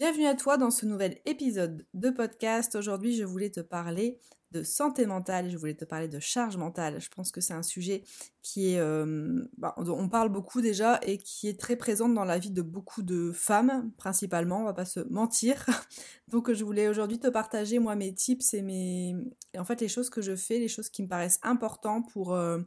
Bienvenue 0.00 0.26
à 0.26 0.34
toi 0.34 0.56
dans 0.56 0.72
ce 0.72 0.86
nouvel 0.86 1.20
épisode 1.24 1.86
de 1.94 2.10
podcast. 2.10 2.74
Aujourd'hui, 2.74 3.14
je 3.14 3.22
voulais 3.22 3.50
te 3.50 3.60
parler 3.60 4.18
de 4.50 4.64
santé 4.64 5.06
mentale, 5.06 5.48
je 5.50 5.56
voulais 5.56 5.76
te 5.76 5.84
parler 5.84 6.08
de 6.08 6.18
charge 6.18 6.56
mentale. 6.56 7.00
Je 7.00 7.08
pense 7.10 7.30
que 7.30 7.40
c'est 7.40 7.54
un 7.54 7.62
sujet 7.62 8.02
qui 8.42 8.72
est, 8.72 8.80
euh, 8.80 9.48
bah, 9.56 9.72
on 9.76 10.08
parle 10.08 10.30
beaucoup 10.30 10.60
déjà 10.60 10.98
et 11.02 11.18
qui 11.18 11.46
est 11.46 11.60
très 11.60 11.76
présent 11.76 12.08
dans 12.08 12.24
la 12.24 12.40
vie 12.40 12.50
de 12.50 12.60
beaucoup 12.60 13.02
de 13.02 13.30
femmes, 13.30 13.92
principalement, 13.96 14.62
on 14.62 14.64
va 14.64 14.74
pas 14.74 14.84
se 14.84 14.98
mentir. 15.10 15.64
Donc 16.26 16.52
je 16.52 16.64
voulais 16.64 16.88
aujourd'hui 16.88 17.20
te 17.20 17.28
partager 17.28 17.78
moi 17.78 17.94
mes 17.94 18.12
tips 18.12 18.52
et 18.54 18.62
mes, 18.62 19.14
en 19.56 19.64
fait 19.64 19.80
les 19.80 19.88
choses 19.88 20.10
que 20.10 20.22
je 20.22 20.34
fais, 20.34 20.58
les 20.58 20.68
choses 20.68 20.88
qui 20.88 21.04
me 21.04 21.08
paraissent 21.08 21.38
importantes 21.44 22.10
pour, 22.10 22.34
euh, 22.34 22.58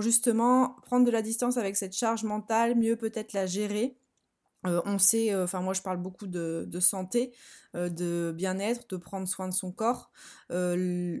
justement 0.00 0.74
prendre 0.82 1.06
de 1.06 1.12
la 1.12 1.22
distance 1.22 1.56
avec 1.56 1.76
cette 1.76 1.94
charge 1.94 2.24
mentale, 2.24 2.74
mieux 2.76 2.96
peut-être 2.96 3.32
la 3.32 3.46
gérer 3.46 3.96
on 4.64 4.98
sait, 4.98 5.32
euh, 5.32 5.44
enfin 5.44 5.60
moi 5.60 5.74
je 5.74 5.82
parle 5.82 5.98
beaucoup 5.98 6.26
de, 6.26 6.68
santé, 6.80 7.32
euh, 7.67 7.67
de 7.78 8.32
bien-être, 8.34 8.88
de 8.88 8.96
prendre 8.96 9.28
soin 9.28 9.48
de 9.48 9.54
son 9.54 9.72
corps. 9.72 10.10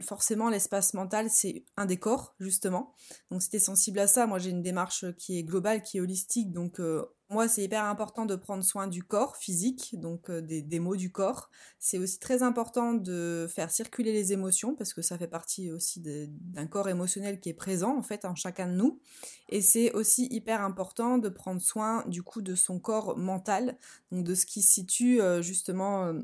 forcément 0.02 0.48
l'espace 0.50 0.94
mental 0.94 1.30
c'est 1.30 1.64
un 1.76 1.86
des 1.86 1.98
corps 1.98 2.34
justement. 2.40 2.94
Donc 3.30 3.42
si 3.42 3.50
tu 3.50 3.56
es 3.56 3.60
sensible 3.60 3.98
à 3.98 4.06
ça, 4.06 4.26
moi 4.26 4.38
j'ai 4.38 4.50
une 4.50 4.62
démarche 4.62 5.04
qui 5.16 5.38
est 5.38 5.44
globale, 5.44 5.82
qui 5.82 5.98
est 5.98 6.00
holistique. 6.00 6.52
Donc 6.52 6.80
moi, 7.30 7.46
c'est 7.46 7.62
hyper 7.62 7.84
important 7.84 8.24
de 8.24 8.36
prendre 8.36 8.64
soin 8.64 8.86
du 8.86 9.02
corps 9.02 9.36
physique, 9.36 10.00
donc 10.00 10.30
euh, 10.30 10.40
des, 10.40 10.62
des, 10.62 10.80
mots 10.80 10.96
du 10.96 11.12
corps. 11.12 11.50
C'est 11.78 11.98
aussi 11.98 12.18
très 12.18 12.42
important 12.42 12.94
de 12.94 13.46
faire 13.50 13.70
circuler 13.70 14.14
les 14.14 14.32
émotions 14.32 14.74
parce 14.74 14.94
que 14.94 15.02
ça 15.02 15.18
fait 15.18 15.28
partie 15.28 15.70
aussi 15.70 16.00
d'un 16.00 16.66
corps 16.66 16.88
émotionnel 16.88 17.38
qui 17.38 17.50
est 17.50 17.54
présent 17.54 17.98
en 17.98 18.02
fait 18.02 18.24
en 18.24 18.34
chacun 18.34 18.66
de 18.66 18.72
nous. 18.72 18.98
Et 19.50 19.60
c'est 19.60 19.92
aussi 19.92 20.26
hyper 20.30 20.62
important 20.62 21.18
de 21.18 21.28
prendre 21.28 21.60
soin 21.60 22.02
du 22.06 22.22
coup 22.22 22.40
de 22.40 22.54
son 22.54 22.80
corps 22.80 23.18
mental, 23.18 23.76
donc 24.10 24.24
de 24.24 24.34
ce 24.34 24.46
qui 24.46 24.62
situe 24.62 25.20
euh, 25.20 25.42
justement. 25.42 26.14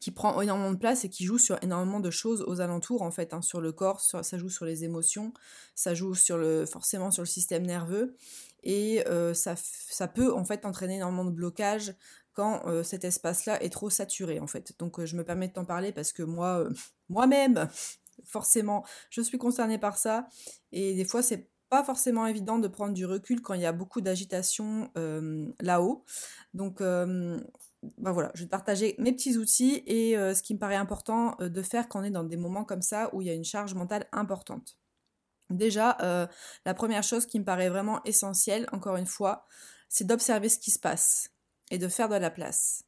Qui 0.00 0.10
prend 0.10 0.40
énormément 0.40 0.72
de 0.72 0.78
place 0.78 1.04
et 1.04 1.08
qui 1.08 1.24
joue 1.24 1.38
sur 1.38 1.58
énormément 1.62 2.00
de 2.00 2.10
choses 2.10 2.42
aux 2.46 2.60
alentours 2.60 3.02
en 3.02 3.10
fait, 3.10 3.34
hein, 3.34 3.42
sur 3.42 3.60
le 3.60 3.72
corps, 3.72 4.00
ça 4.00 4.38
joue 4.38 4.48
sur 4.48 4.64
les 4.64 4.84
émotions, 4.84 5.32
ça 5.74 5.94
joue 5.94 6.14
sur 6.14 6.38
le 6.38 6.66
forcément 6.66 7.10
sur 7.10 7.22
le 7.22 7.26
système 7.26 7.66
nerveux 7.66 8.14
et 8.62 9.02
euh, 9.06 9.34
ça, 9.34 9.56
peut 10.08 10.32
en 10.32 10.44
fait 10.44 10.64
entraîner 10.64 10.96
énormément 10.96 11.24
de 11.24 11.30
blocage 11.30 11.94
quand 12.32 12.66
euh, 12.66 12.82
cet 12.82 13.04
espace-là 13.04 13.62
est 13.62 13.70
trop 13.70 13.90
saturé 13.90 14.40
en 14.40 14.46
fait. 14.46 14.74
Donc 14.78 15.00
euh, 15.00 15.06
je 15.06 15.16
me 15.16 15.24
permets 15.24 15.48
de 15.48 15.54
t'en 15.54 15.64
parler 15.64 15.92
parce 15.92 16.12
que 16.12 16.22
moi, 16.22 16.68
moi-même, 17.08 17.68
forcément, 18.24 18.84
je 19.10 19.20
suis 19.20 19.38
concernée 19.38 19.78
par 19.78 19.98
ça 19.98 20.28
et 20.72 20.94
des 20.94 21.04
fois 21.04 21.22
c'est 21.22 21.50
pas 21.68 21.84
forcément 21.84 22.26
évident 22.26 22.58
de 22.58 22.68
prendre 22.68 22.94
du 22.94 23.06
recul 23.06 23.42
quand 23.42 23.54
il 23.54 23.60
y 23.60 23.66
a 23.66 23.72
beaucoup 23.72 24.00
d'agitation 24.00 24.90
là-haut. 25.60 26.04
Donc 26.54 26.80
ben 26.80 27.42
voilà, 27.98 28.30
je 28.34 28.42
vais 28.42 28.48
partager 28.48 28.94
mes 28.98 29.12
petits 29.12 29.36
outils 29.36 29.82
et 29.86 30.14
ce 30.14 30.42
qui 30.42 30.54
me 30.54 30.58
paraît 30.58 30.76
important 30.76 31.36
de 31.40 31.62
faire 31.62 31.88
quand 31.88 32.00
on 32.00 32.04
est 32.04 32.10
dans 32.10 32.24
des 32.24 32.36
moments 32.36 32.64
comme 32.64 32.82
ça 32.82 33.14
où 33.14 33.20
il 33.20 33.28
y 33.28 33.30
a 33.30 33.34
une 33.34 33.44
charge 33.44 33.74
mentale 33.74 34.06
importante. 34.12 34.78
Déjà, 35.50 35.96
euh, 36.02 36.26
la 36.66 36.74
première 36.74 37.02
chose 37.02 37.26
qui 37.26 37.38
me 37.40 37.44
paraît 37.44 37.70
vraiment 37.70 38.02
essentielle, 38.04 38.66
encore 38.72 38.96
une 38.96 39.06
fois, 39.06 39.46
c'est 39.88 40.06
d'observer 40.06 40.48
ce 40.48 40.58
qui 40.58 40.70
se 40.70 40.78
passe 40.78 41.30
et 41.70 41.78
de 41.78 41.88
faire 41.88 42.08
de 42.08 42.16
la 42.16 42.30
place. 42.30 42.84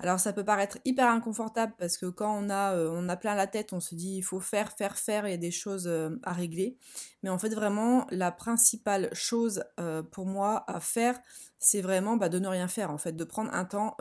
Alors 0.00 0.18
ça 0.18 0.32
peut 0.32 0.44
paraître 0.44 0.78
hyper 0.84 1.08
inconfortable 1.08 1.74
parce 1.78 1.96
que 1.96 2.06
quand 2.06 2.36
on 2.36 2.50
a, 2.50 2.74
euh, 2.74 2.90
on 2.92 3.08
a 3.08 3.16
plein 3.16 3.34
la 3.34 3.46
tête, 3.46 3.72
on 3.72 3.80
se 3.80 3.94
dit 3.94 4.16
il 4.16 4.22
faut 4.22 4.40
faire, 4.40 4.72
faire, 4.72 4.96
faire, 4.98 5.26
il 5.26 5.30
y 5.30 5.34
a 5.34 5.38
des 5.38 5.52
choses 5.52 5.86
euh, 5.86 6.10
à 6.24 6.32
régler. 6.32 6.76
Mais 7.22 7.30
en 7.30 7.38
fait 7.38 7.54
vraiment 7.54 8.06
la 8.10 8.32
principale 8.32 9.08
chose 9.14 9.64
pour 10.10 10.26
moi 10.26 10.64
à 10.66 10.80
faire, 10.80 11.18
c'est 11.58 11.80
vraiment 11.80 12.16
bah, 12.16 12.28
de 12.28 12.38
ne 12.38 12.48
rien 12.48 12.68
faire 12.68 12.90
en 12.90 12.98
fait, 12.98 13.12
de 13.12 13.24
prendre 13.24 13.52
un 13.54 13.64
temps 13.64 13.96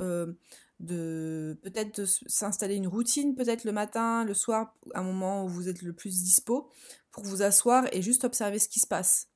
de 0.79 1.57
peut-être 1.63 2.05
s'installer 2.05 2.75
une 2.75 2.87
routine, 2.87 3.35
peut-être 3.35 3.63
le 3.63 3.71
matin, 3.71 4.25
le 4.25 4.33
soir, 4.33 4.75
un 4.93 5.03
moment 5.03 5.45
où 5.45 5.47
vous 5.47 5.69
êtes 5.69 5.81
le 5.81 5.93
plus 5.93 6.23
dispo, 6.23 6.69
pour 7.11 7.23
vous 7.23 7.41
asseoir 7.41 7.85
et 7.93 8.01
juste 8.01 8.23
observer 8.25 8.59
ce 8.59 8.67
qui 8.67 8.79
se 8.79 8.87
passe. 8.87 9.27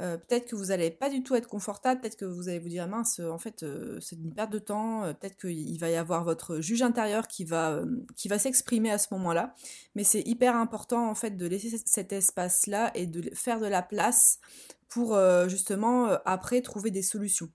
Euh, 0.00 0.16
peut-être 0.16 0.46
que 0.46 0.56
vous 0.56 0.66
n'allez 0.66 0.90
pas 0.90 1.08
du 1.08 1.22
tout 1.22 1.36
être 1.36 1.48
confortable, 1.48 2.00
peut-être 2.00 2.16
que 2.16 2.24
vous 2.24 2.48
allez 2.48 2.58
vous 2.58 2.68
dire 2.68 2.88
mince, 2.88 3.20
en 3.20 3.38
fait 3.38 3.62
euh, 3.62 4.00
c'est 4.00 4.16
une 4.16 4.34
perte 4.34 4.50
de 4.50 4.58
temps, 4.58 5.04
euh, 5.04 5.12
peut-être 5.12 5.36
qu'il 5.36 5.78
va 5.78 5.88
y 5.88 5.94
avoir 5.94 6.24
votre 6.24 6.60
juge 6.60 6.82
intérieur 6.82 7.28
qui 7.28 7.44
va, 7.44 7.80
qui 8.16 8.26
va 8.26 8.40
s'exprimer 8.40 8.90
à 8.90 8.98
ce 8.98 9.14
moment-là, 9.14 9.54
mais 9.94 10.02
c'est 10.02 10.22
hyper 10.22 10.56
important 10.56 11.08
en 11.08 11.14
fait 11.14 11.36
de 11.36 11.46
laisser 11.46 11.80
cet 11.84 12.12
espace-là 12.12 12.90
et 12.96 13.06
de 13.06 13.32
faire 13.34 13.60
de 13.60 13.66
la 13.66 13.82
place 13.82 14.40
pour 14.88 15.18
justement 15.48 16.06
après 16.24 16.60
trouver 16.60 16.92
des 16.92 17.02
solutions. 17.02 17.50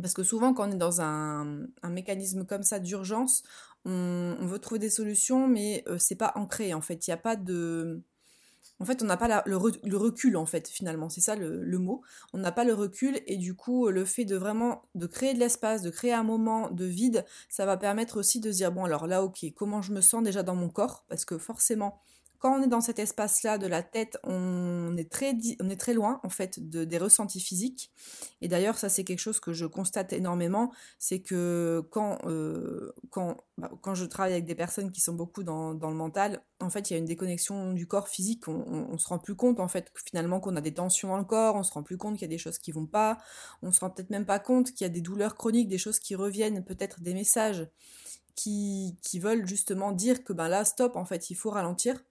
Parce 0.00 0.14
que 0.14 0.24
souvent, 0.24 0.54
quand 0.54 0.68
on 0.68 0.72
est 0.72 0.76
dans 0.76 1.00
un, 1.00 1.66
mécanisme 1.88 2.44
comme 2.44 2.64
ça 2.64 2.80
d'urgence, 2.80 3.42
on, 3.84 4.36
veut 4.40 4.58
trouver 4.58 4.80
des 4.80 4.90
solutions, 4.90 5.46
mais 5.46 5.84
euh, 5.86 5.98
c'est 5.98 6.16
pas 6.16 6.32
ancré 6.36 6.74
en 6.74 6.80
fait. 6.80 7.06
Il 7.06 7.10
n'y 7.10 7.14
a 7.14 7.18
pas 7.18 7.36
de. 7.36 8.02
En 8.80 8.84
fait, 8.84 9.02
on 9.02 9.06
n'a 9.06 9.16
pas 9.16 9.42
le, 9.46 9.56
recul 9.96 10.36
en 10.36 10.46
fait, 10.46 10.68
finalement. 10.68 11.08
C'est 11.08 11.20
ça 11.20 11.36
le, 11.36 11.78
mot. 11.78 12.02
On 12.32 12.38
n'a 12.38 12.52
pas 12.52 12.64
le 12.64 12.74
recul 12.74 13.20
et 13.26 13.36
du 13.36 13.54
coup, 13.54 13.88
le 13.88 14.04
fait 14.04 14.24
de 14.24 14.36
vraiment 14.36 14.82
de 14.94 15.06
créer 15.06 15.32
de 15.32 15.38
l'espace, 15.38 15.82
de 15.82 15.90
créer 15.90 16.12
un 16.12 16.24
moment 16.24 16.70
de 16.70 16.84
vide, 16.84 17.24
ça 17.48 17.66
va 17.66 17.76
permettre 17.76 18.18
aussi 18.18 18.40
de 18.40 18.50
se 18.50 18.56
dire 18.58 18.72
bon 18.72 18.84
alors 18.84 19.06
là, 19.06 19.22
ok, 19.22 19.44
comment 19.54 19.80
je 19.80 19.92
me 19.92 20.00
sens 20.00 20.22
déjà 20.22 20.42
dans 20.42 20.56
mon 20.56 20.68
corps? 20.68 21.04
Parce 21.08 21.24
que 21.24 21.38
forcément, 21.38 22.00
quand 22.38 22.58
on 22.58 22.62
est 22.62 22.68
dans 22.68 22.80
cet 22.80 22.98
espace-là 22.98 23.58
de 23.58 23.66
la 23.66 23.82
tête, 23.82 24.18
on 24.24 24.96
est 24.96 25.10
très, 25.10 25.34
on 25.60 25.92
loin 25.94 26.20
en 26.22 26.28
fait 26.28 26.68
de, 26.68 26.84
des 26.84 26.98
ressentis 26.98 27.40
physiques. 27.40 27.90
Et 28.40 28.48
d'ailleurs, 28.48 28.76
ça 28.76 28.88
c'est 28.88 29.04
quelque 29.04 29.20
chose 29.20 29.40
que 29.40 29.52
je 29.52 29.66
constate 29.66 30.12
énormément, 30.12 30.72
c'est 30.98 31.20
que 31.20 31.82
quand, 31.90 32.18
euh, 32.26 32.92
bah, 33.56 33.70
je 33.94 34.04
travaille 34.04 34.32
avec 34.32 34.44
des 34.44 34.54
personnes 34.54 34.92
qui 34.92 35.00
sont 35.00 35.14
beaucoup 35.14 35.42
dans, 35.42 35.72
le 35.72 35.94
mental, 35.94 36.42
en 36.60 36.70
fait, 36.70 36.90
il 36.90 36.92
y 36.92 36.96
a 36.96 36.98
une 36.98 37.06
déconnexion 37.06 37.72
du 37.72 37.86
corps 37.86 38.08
physique. 38.08 38.46
On, 38.48 38.64
on, 38.90 38.98
se 38.98 39.08
rend 39.08 39.18
plus 39.18 39.34
compte 39.34 39.60
en 39.60 39.68
fait 39.68 39.92
finalement 40.04 40.40
qu'on 40.40 40.56
a 40.56 40.60
des 40.60 40.74
tensions 40.74 41.08
dans 41.08 41.18
le 41.18 41.24
corps, 41.24 41.56
on 41.56 41.62
se 41.62 41.72
rend 41.72 41.82
plus 41.82 41.96
compte 41.96 42.14
qu'il 42.14 42.22
y 42.22 42.24
a 42.24 42.28
des 42.28 42.38
choses 42.38 42.58
qui 42.58 42.72
vont 42.72 42.86
pas, 42.86 43.18
on 43.62 43.72
se 43.72 43.80
rend 43.80 43.90
peut-être 43.90 44.10
même 44.10 44.26
pas 44.26 44.38
compte 44.38 44.72
qu'il 44.72 44.84
y 44.84 44.90
a 44.90 44.92
des 44.92 45.00
douleurs 45.00 45.34
chroniques, 45.34 45.68
des 45.68 45.78
choses 45.78 45.98
qui 45.98 46.14
reviennent, 46.14 46.64
peut-être 46.64 47.00
des 47.00 47.14
messages 47.14 47.66
qui, 48.34 48.96
qui 49.02 49.18
veulent 49.18 49.46
justement 49.46 49.92
dire 49.92 50.24
que 50.24 50.32
ben 50.32 50.48
là, 50.48 50.64
stop, 50.64 50.96
en 50.96 51.04
fait, 51.04 51.30
il 51.30 51.34
faut 51.34 51.50
ralentir 51.50 52.02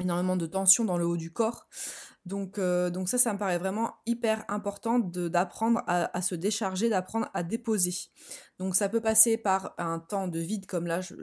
énormément 0.00 0.36
de 0.36 0.46
tension 0.46 0.84
dans 0.84 0.98
le 0.98 1.06
haut 1.06 1.16
du 1.16 1.32
corps. 1.32 1.68
Donc, 2.26 2.58
euh, 2.58 2.90
donc 2.90 3.08
ça, 3.08 3.18
ça 3.18 3.32
me 3.32 3.38
paraît 3.38 3.58
vraiment 3.58 3.94
hyper 4.04 4.44
important 4.48 4.98
d'apprendre 4.98 5.82
à, 5.86 6.20
se 6.22 6.34
décharger, 6.34 6.88
d'apprendre 6.88 7.30
à 7.34 7.44
déposer. 7.44 7.94
Donc 8.58 8.74
ça 8.74 8.88
peut 8.88 9.00
passer 9.00 9.38
par 9.38 9.74
un 9.78 10.00
temps 10.00 10.26
de 10.26 10.40
vide 10.40 10.66
comme 10.66 10.88
là, 10.88 11.00
je, 11.00 11.14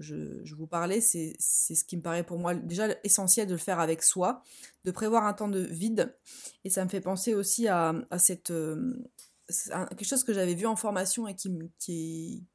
je, 0.00 0.54
vous 0.54 0.66
parlais, 0.66 1.02
c'est 1.02 1.36
ce 1.38 1.84
qui 1.84 1.98
me 1.98 2.02
paraît 2.02 2.24
pour 2.24 2.38
moi 2.38 2.54
déjà 2.54 2.88
essentiel 3.04 3.46
de 3.46 3.52
le 3.52 3.58
faire 3.58 3.80
avec 3.80 4.02
soi, 4.02 4.42
de 4.84 4.90
prévoir 4.90 5.26
un 5.26 5.34
temps 5.34 5.48
de 5.48 5.60
vide. 5.60 6.16
Et 6.64 6.70
ça 6.70 6.82
me 6.84 6.88
fait 6.88 7.02
penser 7.02 7.34
aussi 7.34 7.68
à, 7.68 7.94
à 8.10 8.18
cette... 8.18 8.50
Euh, 8.50 8.94
quelque 9.90 10.08
chose 10.08 10.24
que 10.24 10.32
j'avais 10.32 10.54
vu 10.54 10.66
en 10.66 10.74
formation 10.74 11.28
et 11.28 11.34
qui, 11.34 11.50
qui, 11.78 12.46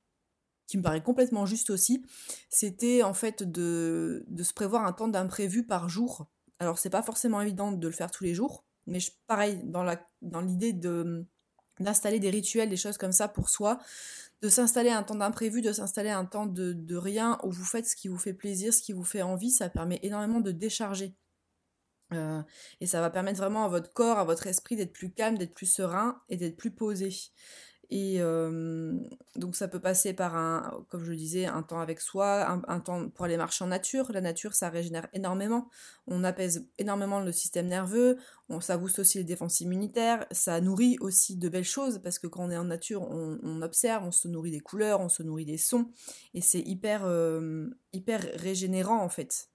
qui 0.71 0.77
me 0.77 0.83
paraît 0.83 1.03
complètement 1.03 1.45
juste 1.45 1.69
aussi, 1.69 2.03
c'était 2.49 3.03
en 3.03 3.13
fait 3.13 3.43
de, 3.43 4.25
se 4.41 4.53
prévoir 4.53 4.85
un 4.85 4.93
temps 4.93 5.07
d'imprévu 5.07 5.65
par 5.65 5.89
jour. 5.89 6.27
Alors 6.59 6.79
c'est 6.79 6.89
pas 6.89 7.03
forcément 7.03 7.41
évident 7.41 7.71
de 7.71 7.87
le 7.87 7.93
faire 7.93 8.11
tous 8.11 8.23
les 8.23 8.33
jours, 8.33 8.63
mais 8.87 8.99
pareil, 9.27 9.59
dans 9.63 9.83
l'idée 10.41 10.73
dans 10.73 10.89
de 10.89 11.25
d'installer 11.79 12.19
des 12.19 12.29
rituels, 12.29 12.69
des 12.69 12.77
choses 12.77 12.99
comme 12.99 13.11
ça 13.11 13.27
pour 13.27 13.49
soi, 13.49 13.79
de 14.41 14.49
s'installer 14.49 14.91
un 14.91 15.01
temps 15.01 15.15
d'imprévu, 15.15 15.61
de 15.61 15.73
s'installer 15.73 16.11
un 16.11 16.25
temps 16.25 16.45
de, 16.45 16.73
de, 16.73 16.95
rien 16.95 17.39
où 17.43 17.49
vous 17.49 17.65
faites 17.65 17.87
ce 17.87 17.95
qui 17.95 18.07
vous 18.07 18.19
fait 18.19 18.33
plaisir, 18.33 18.71
ce 18.71 18.83
qui 18.83 18.93
vous 18.93 19.03
fait 19.03 19.23
envie, 19.23 19.49
ça 19.49 19.67
permet 19.67 19.99
énormément 20.03 20.41
de 20.41 20.51
décharger. 20.51 21.15
Euh, 22.13 22.41
et 22.81 22.87
ça 22.87 23.01
va 23.01 23.09
permettre 23.09 23.39
vraiment 23.39 23.65
à 23.65 23.67
votre 23.67 23.91
corps, 23.93 24.19
à 24.19 24.23
votre 24.23 24.45
esprit 24.45 24.75
d'être 24.75 24.93
plus 24.93 25.11
calme, 25.11 25.37
d'être 25.37 25.53
plus 25.53 25.71
serein 25.71 26.21
et 26.29 26.37
d'être 26.37 26.57
plus 26.57 26.71
posé. 26.71 27.09
Et 27.93 28.21
euh, 28.21 28.93
donc 29.35 29.57
ça 29.57 29.67
peut 29.67 29.81
passer 29.81 30.13
par 30.13 30.37
un, 30.37 30.81
comme 30.87 31.03
je 31.03 31.11
le 31.11 31.17
disais, 31.17 31.45
un 31.45 31.61
temps 31.61 31.81
avec 31.81 31.99
soi, 31.99 32.49
un, 32.65 32.79
temps 32.79 33.09
pour 33.09 33.25
aller 33.25 33.35
marcher 33.35 33.65
en 33.65 33.67
nature. 33.67 34.13
La 34.13 34.21
nature, 34.21 34.53
ça 34.53 34.69
régénère 34.69 35.09
énormément. 35.11 35.67
On 36.07 36.23
apaise 36.23 36.65
énormément 36.77 37.19
le 37.19 37.33
système 37.33 37.67
nerveux, 37.67 38.17
on, 38.47 38.61
ça 38.61 38.77
booste 38.77 38.99
aussi 38.99 39.17
les 39.17 39.25
défenses 39.25 39.59
immunitaires, 39.59 40.25
ça 40.31 40.61
nourrit 40.61 40.95
aussi 41.01 41.35
de 41.35 41.49
belles 41.49 41.65
choses 41.65 41.99
parce 42.01 42.17
que 42.17 42.27
quand 42.27 42.45
on 42.45 42.49
est 42.49 42.57
en 42.57 42.63
nature, 42.63 43.01
on, 43.01 43.61
observe, 43.61 44.05
on 44.05 44.11
se 44.11 44.29
nourrit 44.29 44.51
des 44.51 44.61
couleurs, 44.61 45.01
on 45.01 45.09
se 45.09 45.21
nourrit 45.21 45.45
des 45.45 45.57
sons 45.57 45.91
et 46.33 46.39
c'est 46.39 46.61
hyper, 46.61 47.03
euh, 47.03 47.67
hyper 47.91 48.21
régénérant 48.35 49.01
en 49.03 49.09
fait. 49.09 49.49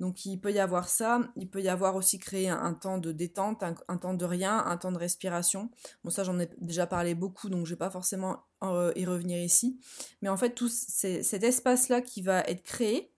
Donc 0.00 0.26
il 0.26 0.38
peut 0.38 0.52
y 0.52 0.58
avoir 0.58 0.88
ça, 0.88 1.20
il 1.36 1.48
peut 1.48 1.62
y 1.62 1.68
avoir 1.68 1.94
aussi 1.94 2.18
créer 2.18 2.48
un, 2.48 2.74
temps 2.74 2.98
de 2.98 3.12
détente, 3.12 3.62
un, 3.62 3.96
temps 3.96 4.14
de 4.14 4.24
rien, 4.24 4.58
un 4.66 4.76
temps 4.76 4.90
de 4.90 4.98
respiration. 4.98 5.70
Bon 6.02 6.10
ça 6.10 6.24
j'en 6.24 6.38
ai 6.40 6.48
déjà 6.58 6.86
parlé 6.86 7.14
beaucoup, 7.14 7.48
donc 7.48 7.66
je 7.66 7.70
vais 7.70 7.78
pas 7.78 7.90
forcément 7.90 8.44
euh, 8.64 8.92
y 8.96 9.06
revenir 9.06 9.38
ici. 9.38 9.78
Mais 10.20 10.28
en 10.28 10.36
fait 10.36 10.50
tout 10.50 10.68
cet 10.68 11.44
espace-là 11.44 12.00
qui 12.00 12.22
va 12.22 12.40
être 12.40 12.64
créé 12.64 13.12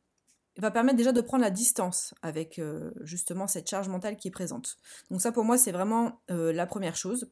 va 0.59 0.71
permettre 0.71 0.97
déjà 0.97 1.13
de 1.13 1.21
prendre 1.21 1.43
la 1.43 1.51
distance 1.51 2.15
avec 2.23 2.59
euh, 2.59 2.91
justement 3.01 3.47
cette 3.47 3.69
charge 3.69 3.89
mentale 3.89 4.17
qui 4.17 4.29
est 4.29 4.33
présente. 4.33 4.77
Donc 5.11 5.23
ça 5.23 5.33
pour 5.33 5.45
moi 5.45 5.57
c'est 5.57 5.73
vraiment 5.73 6.21
euh, 6.31 6.53
la 6.53 6.67
première 6.67 6.97
chose. 6.97 7.31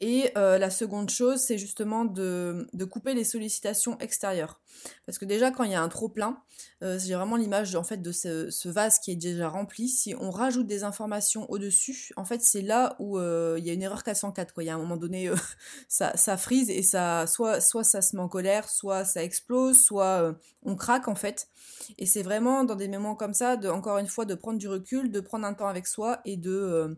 Et 0.00 0.30
la 0.36 0.70
seconde 0.70 1.10
chose, 1.10 1.40
c'est 1.40 1.58
justement 1.58 2.04
de, 2.04 2.68
couper 2.88 3.14
les 3.14 3.24
sollicitations 3.24 3.98
extérieures. 3.98 4.60
Parce 5.06 5.18
que 5.18 5.24
déjà, 5.24 5.50
quand 5.50 5.64
il 5.64 5.72
y 5.72 5.74
a 5.74 5.82
un 5.82 5.88
trop 5.88 6.08
plein, 6.08 6.42
euh, 6.82 6.98
j'ai 6.98 7.14
vraiment 7.14 7.36
l'image 7.36 7.74
en 7.74 7.84
fait 7.84 7.98
de 7.98 8.12
ce, 8.12 8.68
vase 8.68 8.98
qui 8.98 9.10
est 9.10 9.16
déjà 9.16 9.48
rempli. 9.48 9.88
Si 9.88 10.14
on 10.18 10.30
rajoute 10.30 10.66
des 10.66 10.84
informations 10.84 11.50
au-dessus, 11.50 12.12
en 12.16 12.24
fait, 12.24 12.42
c'est 12.42 12.62
là 12.62 12.96
où 12.98 13.18
euh, 13.18 13.56
il 13.58 13.66
y 13.66 13.70
a 13.70 13.72
une 13.72 13.82
erreur 13.82 14.02
404. 14.02 14.52
Quoi. 14.52 14.64
Il 14.64 14.66
y 14.66 14.70
a 14.70 14.74
un 14.74 14.78
moment 14.78 14.96
donné, 14.96 15.30
ça, 15.88 16.16
ça 16.16 16.36
frise 16.36 16.70
et 16.70 16.82
ça, 16.82 17.26
soit, 17.26 17.60
soit 17.60 17.84
ça 17.84 18.02
se 18.02 18.16
met 18.16 18.22
en 18.22 18.28
colère, 18.28 18.68
soit 18.68 19.04
ça 19.04 19.22
explose, 19.22 19.78
soit 19.78 20.34
on 20.62 20.76
craque 20.76 21.08
en 21.08 21.14
fait. 21.14 21.48
Et 21.96 22.06
c'est 22.06 22.22
vraiment 22.22 22.64
dans 22.64 22.76
des 22.76 22.88
moments 22.88 23.14
comme 23.14 23.34
ça, 23.34 23.56
de, 23.56 23.68
encore 23.68 23.98
une 23.98 24.08
fois, 24.08 24.24
de 24.24 24.34
prendre 24.34 24.58
du 24.58 24.68
recul, 24.68 25.10
de 25.10 25.20
prendre 25.20 25.46
un 25.46 25.54
temps 25.54 25.68
avec 25.68 25.86
soi 25.86 26.20
et 26.24 26.36
de 26.36 26.96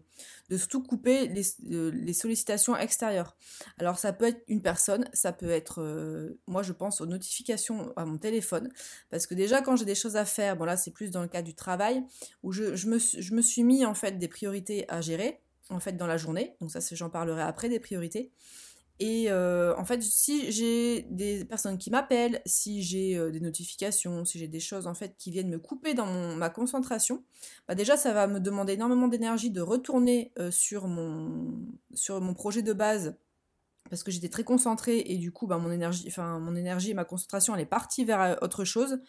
de 0.50 0.76
couper 0.78 1.28
les, 1.28 1.42
euh, 1.70 1.90
les, 1.94 2.12
sollicitations 2.12 2.76
extérieures. 2.76 3.36
Alors 3.78 3.98
ça 3.98 4.12
peut 4.12 4.26
être 4.26 4.42
une 4.48 4.62
personne, 4.62 5.08
ça 5.12 5.32
peut 5.32 5.50
être, 5.50 5.80
euh, 5.80 6.40
moi 6.48 6.62
je 6.62 6.72
pense 6.72 7.00
aux 7.00 7.06
notifications 7.06 7.59
à 7.96 8.04
mon 8.04 8.18
téléphone, 8.18 8.70
parce 9.10 9.26
que 9.26 9.34
déjà 9.34 9.62
quand 9.62 9.76
j'ai 9.76 9.84
des 9.84 9.94
choses 9.94 10.16
à 10.16 10.24
faire, 10.24 10.56
bon 10.56 10.64
là 10.64 10.76
c'est 10.76 10.90
plus 10.90 11.10
dans 11.10 11.22
le 11.22 11.28
cas 11.28 11.42
du 11.42 11.54
travail, 11.54 12.02
où 12.42 12.52
je, 12.52 12.86
me, 12.86 13.42
suis 13.42 13.62
mis 13.62 13.84
en 13.84 13.94
fait 13.94 14.18
des 14.18 14.28
priorités 14.28 14.84
à 14.88 15.00
gérer, 15.00 15.40
en 15.68 15.80
fait 15.80 15.96
dans 15.96 16.06
la 16.06 16.16
journée, 16.16 16.56
donc 16.60 16.70
ça 16.70 16.80
j'en 16.92 17.10
parlerai 17.10 17.42
après 17.42 17.68
des 17.68 17.80
priorités, 17.80 18.32
et 19.00 19.30
euh, 19.30 19.74
en 19.76 19.86
fait, 19.86 20.02
si 20.02 20.52
j'ai 20.52 21.06
des 21.10 21.46
personnes 21.46 21.78
qui 21.78 21.90
m'appellent, 21.90 22.42
si 22.44 22.82
j'ai 22.82 23.16
euh, 23.16 23.30
des 23.30 23.40
notifications, 23.40 24.26
si 24.26 24.38
j'ai 24.38 24.46
des 24.46 24.60
choses 24.60 24.86
en 24.86 24.92
fait 24.92 25.14
qui 25.16 25.30
viennent 25.30 25.48
me 25.48 25.58
couper 25.58 25.94
dans 25.94 26.36
ma 26.36 26.50
concentration, 26.50 27.24
bah 27.66 27.74
déjà 27.74 27.96
ça 27.96 28.12
va 28.12 28.26
me 28.26 28.40
demander 28.40 28.74
énormément 28.74 29.08
d'énergie 29.08 29.50
de 29.50 29.62
retourner 29.62 30.32
euh, 30.38 30.50
sur, 30.50 30.86
mon, 30.86 31.66
sur 31.94 32.20
mon 32.20 32.34
projet 32.34 32.60
de 32.60 32.74
base 32.74 33.16
parce 33.88 34.02
que 34.02 34.10
j'étais 34.10 34.28
très 34.28 34.44
concentrée 34.44 35.02
et 35.06 35.16
du 35.16 35.32
coup 35.32 35.46
bah, 35.46 35.58
mon 35.58 35.70
énergie, 35.70 36.12
mon 36.18 36.54
énergie 36.54 36.90
et 36.90 36.94
ma 36.94 37.04
concentration 37.04 37.54
elle 37.54 37.62
est 37.62 37.66
partie 37.66 38.04
vers 38.04 38.38
autre 38.42 38.64
chose 38.64 39.00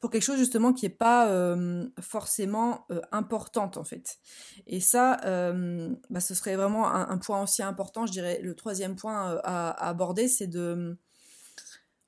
pour 0.00 0.10
quelque 0.10 0.22
chose 0.22 0.38
justement 0.38 0.72
qui 0.72 0.84
n'est 0.84 0.94
pas 0.94 1.28
euh, 1.28 1.86
forcément 2.00 2.86
euh, 2.90 3.00
importante 3.12 3.76
en 3.76 3.84
fait. 3.84 4.18
Et 4.66 4.80
ça, 4.80 5.20
euh, 5.24 5.90
bah, 6.10 6.20
ce 6.20 6.34
serait 6.34 6.56
vraiment 6.56 6.92
un, 6.92 7.18
point 7.18 7.42
aussi 7.42 7.62
important, 7.62 8.06
je 8.06 8.12
dirais 8.12 8.40
le 8.42 8.54
troisième 8.54 8.96
point 8.96 9.40
à, 9.44 9.88
aborder, 9.88 10.28
c'est 10.28 10.46
de... 10.46 10.96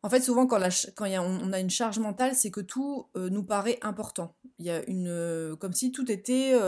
En 0.02 0.08
fait, 0.08 0.22
souvent, 0.22 0.46
quand, 0.46 0.58
quand 0.96 1.06
on, 1.06 1.52
a 1.52 1.60
une 1.60 1.68
charge 1.68 1.98
mentale, 1.98 2.34
c'est 2.34 2.50
que 2.50 2.62
tout 2.62 3.08
nous 3.14 3.44
paraît 3.44 3.78
important. 3.82 4.34
Il 4.58 4.64
y 4.64 4.70
a 4.70 4.82
une, 4.88 5.54
comme 5.60 5.74
si 5.74 5.92
tout 5.92 6.10
était, 6.10 6.58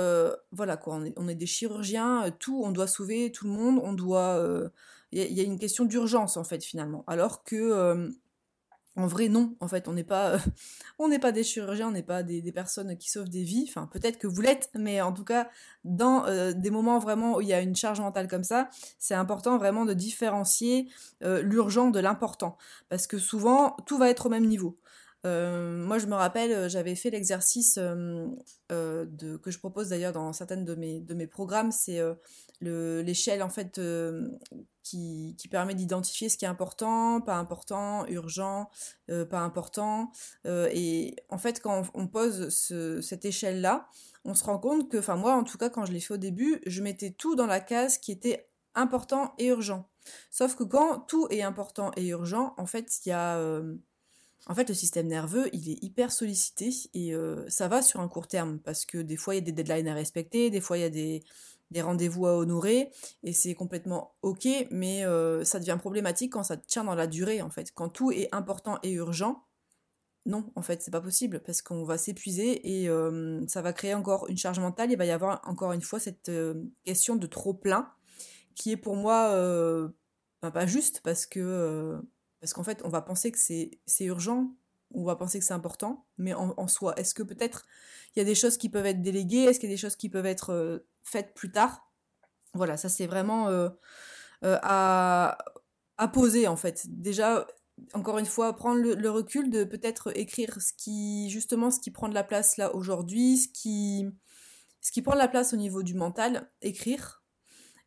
voilà 0.50 0.76
quoi, 0.76 1.00
on 1.16 1.28
est, 1.28 1.34
des 1.34 1.46
chirurgiens, 1.46 2.30
tout, 2.38 2.60
on 2.62 2.72
doit 2.72 2.86
sauver 2.86 3.32
tout 3.32 3.46
le 3.46 3.52
monde, 3.52 3.80
on 3.82 3.94
doit, 3.94 4.70
il 5.12 5.32
y, 5.32 5.40
a 5.40 5.44
une 5.44 5.58
question 5.58 5.84
d'urgence 5.84 6.36
en 6.36 6.44
fait 6.44 6.64
finalement. 6.64 7.04
Alors 7.06 7.44
que 7.44 8.12
en 8.94 9.06
vrai, 9.06 9.28
non. 9.28 9.56
En 9.60 9.68
fait, 9.68 9.88
on 9.88 9.94
n'est 9.94 10.04
pas, 10.04 10.36
on 10.98 11.08
n'est 11.08 11.18
pas 11.18 11.32
des 11.32 11.44
chirurgiens, 11.44 11.88
on 11.88 11.92
n'est 11.92 12.02
pas 12.02 12.22
des, 12.22 12.52
personnes 12.52 12.96
qui 12.98 13.10
sauvent 13.10 13.30
des 13.30 13.42
vies. 13.42 13.64
Enfin, 13.68 13.88
peut-être 13.90 14.18
que 14.18 14.26
vous 14.26 14.42
l'êtes, 14.42 14.70
mais 14.74 15.00
en 15.00 15.12
tout 15.12 15.24
cas, 15.24 15.48
dans 15.84 16.26
euh, 16.26 16.52
des 16.52 16.70
moments 16.70 16.98
vraiment 16.98 17.36
où 17.36 17.40
il 17.40 17.48
y 17.48 17.54
a 17.54 17.60
une 17.60 17.74
charge 17.74 18.00
mentale 18.00 18.28
comme 18.28 18.44
ça, 18.44 18.68
c'est 18.98 19.14
important 19.14 19.56
vraiment 19.56 19.86
de 19.86 19.94
différencier 19.94 20.90
euh, 21.22 21.40
l'urgent 21.42 21.90
de 21.90 22.00
l'important, 22.00 22.58
parce 22.90 23.06
que 23.06 23.18
souvent, 23.18 23.76
tout 23.86 23.96
va 23.96 24.10
être 24.10 24.26
au 24.26 24.28
même 24.28 24.46
niveau. 24.46 24.76
Euh, 25.24 25.82
moi, 25.86 25.98
je 25.98 26.06
me 26.06 26.14
rappelle, 26.14 26.68
j'avais 26.68 26.96
fait 26.96 27.10
l'exercice 27.10 27.78
que 28.68 29.50
je 29.50 29.58
propose 29.58 29.88
d'ailleurs 29.88 30.12
dans 30.12 30.32
certaines 30.34 30.64
de 30.64 30.74
mes, 30.74 31.00
de 31.00 31.14
mes 31.14 31.26
programmes, 31.26 31.72
c'est 31.72 32.00
l'échelle 32.60 33.42
en 33.42 33.48
fait 33.48 33.80
qui, 34.82 35.36
permet 35.50 35.74
d'identifier 35.74 36.28
ce 36.28 36.36
qui 36.36 36.44
est 36.44 36.48
important, 36.48 37.20
pas 37.20 37.36
important, 37.36 38.06
urgent, 38.06 38.70
euh, 39.10 39.24
pas 39.24 39.40
important. 39.40 40.10
Euh, 40.46 40.68
et 40.72 41.16
en 41.28 41.38
fait, 41.38 41.60
quand 41.60 41.84
on, 41.94 42.06
pose 42.06 42.48
cette 43.00 43.24
échelle-là, 43.24 43.88
on 44.24 44.34
se 44.34 44.44
rend 44.44 44.58
compte 44.58 44.88
que, 44.90 44.98
enfin 44.98 45.16
moi 45.16 45.34
en 45.34 45.44
tout 45.44 45.58
cas, 45.58 45.70
quand 45.70 45.84
je 45.84 45.92
l'ai 45.92 46.00
fait 46.00 46.14
au 46.14 46.18
début, 46.18 46.60
je 46.66 46.82
mettais 46.82 47.10
tout 47.10 47.34
dans 47.36 47.46
la 47.46 47.60
case 47.60 47.98
qui 47.98 48.12
était 48.12 48.48
important 48.74 49.34
et 49.38 49.46
urgent. 49.46 49.88
Sauf 50.30 50.56
que 50.56 50.64
quand 50.64 51.00
tout 51.00 51.28
est 51.30 51.42
important 51.42 51.92
et 51.96 52.06
urgent, 52.08 52.54
en 52.58 52.66
fait, 52.66 53.04
il 53.04 53.10
y 53.10 53.12
a... 53.12 53.38
Euh, 53.38 53.74
en 54.48 54.56
fait, 54.56 54.68
le 54.68 54.74
système 54.74 55.06
nerveux, 55.06 55.48
il 55.52 55.70
est 55.70 55.80
hyper 55.84 56.10
sollicité 56.10 56.70
et 56.94 57.14
ça 57.46 57.68
va 57.68 57.80
sur 57.80 58.00
un 58.00 58.08
court 58.08 58.26
terme 58.26 58.58
parce 58.58 58.84
que 58.84 58.98
des 58.98 59.14
fois, 59.14 59.36
il 59.36 59.38
y 59.38 59.38
a 59.38 59.44
des 59.44 59.52
deadlines 59.52 59.86
à 59.86 59.94
respecter, 59.94 60.50
des 60.50 60.60
fois, 60.60 60.78
il 60.78 60.80
y 60.80 60.84
a 60.84 60.90
des, 60.90 61.22
des 61.72 61.82
rendez-vous 61.82 62.26
à 62.26 62.36
honorer, 62.36 62.90
et 63.22 63.32
c'est 63.32 63.54
complètement 63.54 64.14
ok, 64.22 64.46
mais 64.70 65.04
euh, 65.04 65.42
ça 65.44 65.58
devient 65.58 65.76
problématique 65.78 66.32
quand 66.32 66.42
ça 66.42 66.56
tient 66.56 66.84
dans 66.84 66.94
la 66.94 67.06
durée, 67.06 67.42
en 67.42 67.50
fait. 67.50 67.72
Quand 67.72 67.88
tout 67.88 68.12
est 68.12 68.28
important 68.32 68.78
et 68.82 68.92
urgent, 68.92 69.44
non, 70.24 70.52
en 70.54 70.62
fait, 70.62 70.82
c'est 70.82 70.92
pas 70.92 71.00
possible, 71.00 71.40
parce 71.44 71.62
qu'on 71.62 71.84
va 71.84 71.98
s'épuiser 71.98 72.82
et 72.82 72.88
ça 73.48 73.60
va 73.60 73.72
créer 73.72 73.94
encore 73.94 74.28
une 74.28 74.36
charge 74.36 74.60
mentale, 74.60 74.92
il 74.92 74.96
va 74.96 75.04
y 75.04 75.10
avoir 75.10 75.40
encore 75.44 75.72
une 75.72 75.82
fois 75.82 75.98
cette 75.98 76.30
question 76.84 77.16
de 77.16 77.26
trop 77.26 77.54
plein, 77.54 77.90
qui 78.54 78.70
est 78.70 78.76
pour 78.76 78.94
moi 78.94 79.30
ben, 80.42 80.50
pas 80.52 80.66
juste, 80.66 81.00
parce 81.02 81.26
que 81.26 82.00
parce 82.40 82.52
qu'en 82.52 82.62
fait, 82.62 82.82
on 82.84 82.88
va 82.88 83.02
penser 83.02 83.32
que 83.32 83.38
c'est 83.38 84.04
urgent, 84.04 84.54
on 84.94 85.04
va 85.04 85.16
penser 85.16 85.40
que 85.40 85.44
c'est 85.44 85.54
important, 85.54 86.06
mais 86.18 86.34
en 86.34 86.68
soi, 86.68 86.94
est-ce 86.96 87.14
que 87.14 87.24
peut-être 87.24 87.66
il 88.14 88.18
y 88.18 88.22
a 88.22 88.24
des 88.24 88.34
choses 88.34 88.58
qui 88.58 88.68
peuvent 88.68 88.86
être 88.86 89.02
déléguées, 89.02 89.44
est-ce 89.44 89.58
qu'il 89.58 89.68
y 89.70 89.72
a 89.72 89.74
des 89.74 89.80
choses 89.80 89.96
qui 89.96 90.08
peuvent 90.08 90.26
être 90.26 90.84
faites 91.04 91.34
plus 91.34 91.50
tard. 91.50 91.88
Voilà, 92.54 92.76
ça 92.76 92.88
c'est 92.88 93.06
vraiment 93.06 93.48
euh, 93.48 93.68
euh, 94.44 94.58
à, 94.62 95.38
poser 96.12 96.48
en 96.48 96.56
fait. 96.56 96.84
Déjà, 96.88 97.46
encore 97.94 98.18
une 98.18 98.26
fois, 98.26 98.54
prendre 98.54 98.80
le, 98.80 99.10
recul 99.10 99.50
de 99.50 99.64
peut-être 99.64 100.16
écrire 100.16 100.60
ce 100.60 100.72
qui, 100.76 101.30
justement, 101.30 101.70
ce 101.70 101.80
qui 101.80 101.90
prend 101.90 102.08
de 102.08 102.14
la 102.14 102.24
place 102.24 102.56
là 102.56 102.74
aujourd'hui, 102.74 103.38
ce 103.38 103.48
qui, 103.48 104.06
ce 104.80 104.90
qui 104.92 105.00
prend 105.00 105.14
de 105.14 105.18
la 105.18 105.28
place 105.28 105.54
au 105.54 105.56
niveau 105.56 105.82
du 105.82 105.94
mental, 105.94 106.50
écrire. 106.60 107.22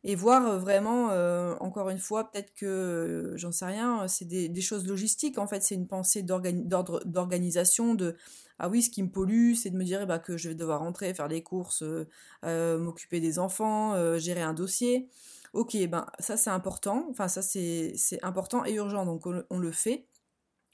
Et 0.02 0.14
voir 0.14 0.58
vraiment, 0.60 1.10
euh, 1.10 1.56
encore 1.58 1.90
une 1.90 1.98
fois, 1.98 2.30
peut-être 2.30 2.54
que, 2.54 3.32
j'en 3.36 3.50
sais 3.50 3.64
rien, 3.64 4.06
c'est 4.08 4.24
des, 4.24 4.48
des, 4.48 4.60
choses 4.60 4.86
logistiques, 4.86 5.36
en 5.36 5.48
fait, 5.48 5.62
c'est 5.62 5.74
une 5.74 5.88
pensée 5.88 6.22
d'ordre 6.22 7.02
d'organisation, 7.04 7.94
de 7.94 8.16
ah 8.58 8.68
oui, 8.68 8.82
ce 8.82 8.90
qui 8.90 9.02
me 9.02 9.10
pollue, 9.10 9.54
c'est 9.54 9.70
de 9.70 9.76
me 9.76 9.84
dire 9.84 10.00
eh 10.02 10.06
ben, 10.06 10.18
que 10.18 10.36
je 10.36 10.48
vais 10.48 10.54
devoir 10.54 10.80
rentrer, 10.80 11.12
faire 11.12 11.28
des 11.28 11.42
courses, 11.42 11.82
euh, 11.82 12.08
euh, 12.44 12.78
m'occuper 12.78 13.20
des 13.20 13.38
enfants, 13.38 13.94
euh, 13.94 14.18
gérer 14.18 14.42
un 14.42 14.54
dossier. 14.54 15.08
Ok, 15.52 15.76
ben 15.88 16.06
ça 16.18 16.36
c'est 16.36 16.50
important, 16.50 17.06
enfin 17.10 17.28
ça 17.28 17.40
c'est 17.42 17.94
important 18.22 18.64
et 18.64 18.74
urgent, 18.74 19.06
donc 19.06 19.26
on, 19.26 19.58
le 19.58 19.72
fait. 19.72 20.06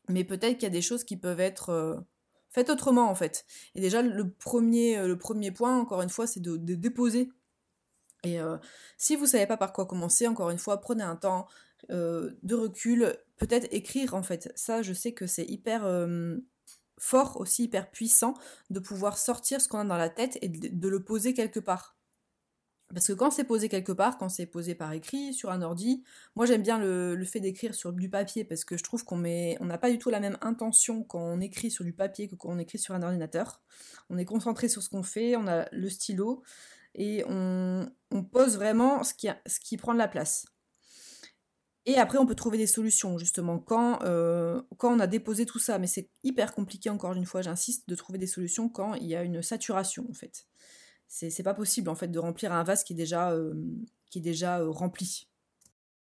Mais 0.08 0.24
peut-être 0.24 0.54
qu'il 0.54 0.64
y 0.64 0.66
a 0.66 0.70
des 0.70 0.82
choses 0.82 1.04
qui 1.04 1.16
peuvent 1.16 1.40
être 1.40 2.04
faites 2.50 2.70
autrement 2.70 3.08
en 3.08 3.14
fait. 3.14 3.46
Et 3.74 3.80
déjà 3.80 4.02
le 4.02 4.30
premier, 4.30 5.06
le 5.06 5.16
premier 5.18 5.52
point, 5.52 5.78
encore 5.78 6.02
une 6.02 6.08
fois, 6.08 6.26
c'est 6.26 6.40
de, 6.40 6.56
déposer. 6.56 7.30
Et 8.24 8.38
si 8.98 9.14
vous 9.14 9.26
savez 9.26 9.46
pas 9.46 9.56
par 9.56 9.72
quoi 9.72 9.86
commencer, 9.86 10.26
encore 10.26 10.50
une 10.50 10.58
fois, 10.58 10.80
prenez 10.80 11.04
un 11.04 11.16
temps 11.16 11.46
de 11.88 12.54
recul, 12.54 13.16
peut-être 13.36 13.68
écrire 13.70 14.14
en 14.14 14.22
fait. 14.24 14.50
Ça, 14.56 14.82
je 14.82 14.92
sais 14.92 15.12
que 15.12 15.26
c'est 15.28 15.44
hyper 15.44 15.84
fort, 17.02 17.40
aussi 17.40 17.64
hyper 17.64 17.90
puissant, 17.90 18.34
de 18.70 18.78
pouvoir 18.78 19.18
sortir 19.18 19.60
ce 19.60 19.68
qu'on 19.68 19.78
a 19.80 19.84
dans 19.84 19.96
la 19.96 20.08
tête 20.08 20.38
et 20.40 20.48
de, 20.48 20.88
le 20.88 21.02
poser 21.02 21.34
quelque 21.34 21.58
part. 21.58 21.96
Parce 22.94 23.08
que 23.08 23.12
quand 23.12 23.30
c'est 23.30 23.44
posé 23.44 23.68
quelque 23.68 23.90
part, 23.90 24.18
quand 24.18 24.28
c'est 24.28 24.46
posé 24.46 24.74
par 24.74 24.92
écrit, 24.92 25.34
sur 25.34 25.50
un 25.50 25.62
ordi, 25.62 26.04
moi 26.36 26.46
j'aime 26.46 26.62
bien 26.62 26.78
le, 26.78 27.24
fait 27.24 27.40
d'écrire 27.40 27.74
sur 27.74 27.92
du 27.92 28.08
papier 28.08 28.44
parce 28.44 28.64
que 28.64 28.76
je 28.76 28.84
trouve 28.84 29.04
qu'on 29.04 29.16
met, 29.16 29.56
on 29.60 29.64
n'a 29.64 29.78
pas 29.78 29.90
du 29.90 29.98
tout 29.98 30.10
la 30.10 30.20
même 30.20 30.38
intention 30.42 31.02
quand 31.02 31.20
on 31.20 31.40
écrit 31.40 31.70
sur 31.70 31.84
du 31.84 31.92
papier 31.92 32.28
que 32.28 32.36
quand 32.36 32.50
on 32.50 32.58
écrit 32.58 32.78
sur 32.78 32.94
un 32.94 33.02
ordinateur. 33.02 33.62
On 34.08 34.18
est 34.18 34.24
concentré 34.24 34.68
sur 34.68 34.82
ce 34.82 34.90
qu'on 34.90 35.02
fait, 35.02 35.34
on 35.36 35.48
a 35.48 35.66
le 35.72 35.88
stylo 35.88 36.42
et 36.94 37.24
on, 37.26 37.90
pose 38.30 38.56
vraiment 38.56 39.02
ce 39.02 39.14
qui, 39.14 39.28
ce 39.46 39.58
qui 39.58 39.76
prend 39.76 39.94
de 39.94 39.98
la 39.98 40.08
place. 40.08 40.46
Et 41.84 41.96
après, 41.96 42.18
on 42.18 42.26
peut 42.26 42.34
trouver 42.34 42.58
des 42.58 42.66
solutions, 42.66 43.18
justement, 43.18 43.58
quand, 43.58 43.98
quand 44.78 44.94
on 44.94 45.00
a 45.00 45.06
déposé 45.06 45.46
tout 45.46 45.58
ça. 45.58 45.78
Mais 45.78 45.86
c'est 45.86 46.08
hyper 46.22 46.54
compliqué, 46.54 46.90
encore 46.90 47.12
une 47.14 47.26
fois, 47.26 47.42
j'insiste, 47.42 47.88
de 47.88 47.94
trouver 47.94 48.18
des 48.18 48.26
solutions 48.26 48.68
quand 48.68 48.94
il 48.94 49.06
y 49.06 49.16
a 49.16 49.22
une 49.22 49.42
saturation, 49.42 50.06
en 50.08 50.14
fait. 50.14 50.46
C'est 51.08 51.42
pas 51.42 51.54
possible, 51.54 51.88
en 51.88 51.94
fait, 51.94 52.08
de 52.08 52.18
remplir 52.18 52.52
un 52.52 52.62
vase 52.62 52.84
qui 52.84 52.92
est 52.92 52.96
déjà, 52.96 53.36
qui 54.10 54.18
est 54.18 54.22
déjà 54.22 54.62
rempli. 54.64 55.28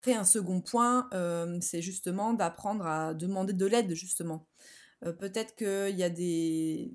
Après, 0.00 0.14
un 0.14 0.24
second 0.24 0.60
point, 0.60 1.08
c'est 1.60 1.80
justement 1.80 2.32
d'apprendre 2.32 2.86
à 2.86 3.14
demander 3.14 3.52
de 3.52 3.66
l'aide, 3.66 3.94
justement. 3.94 4.46
Peut-être 5.00 5.54
qu'il 5.54 5.96
y 5.96 6.02
a 6.02 6.10
des, 6.10 6.92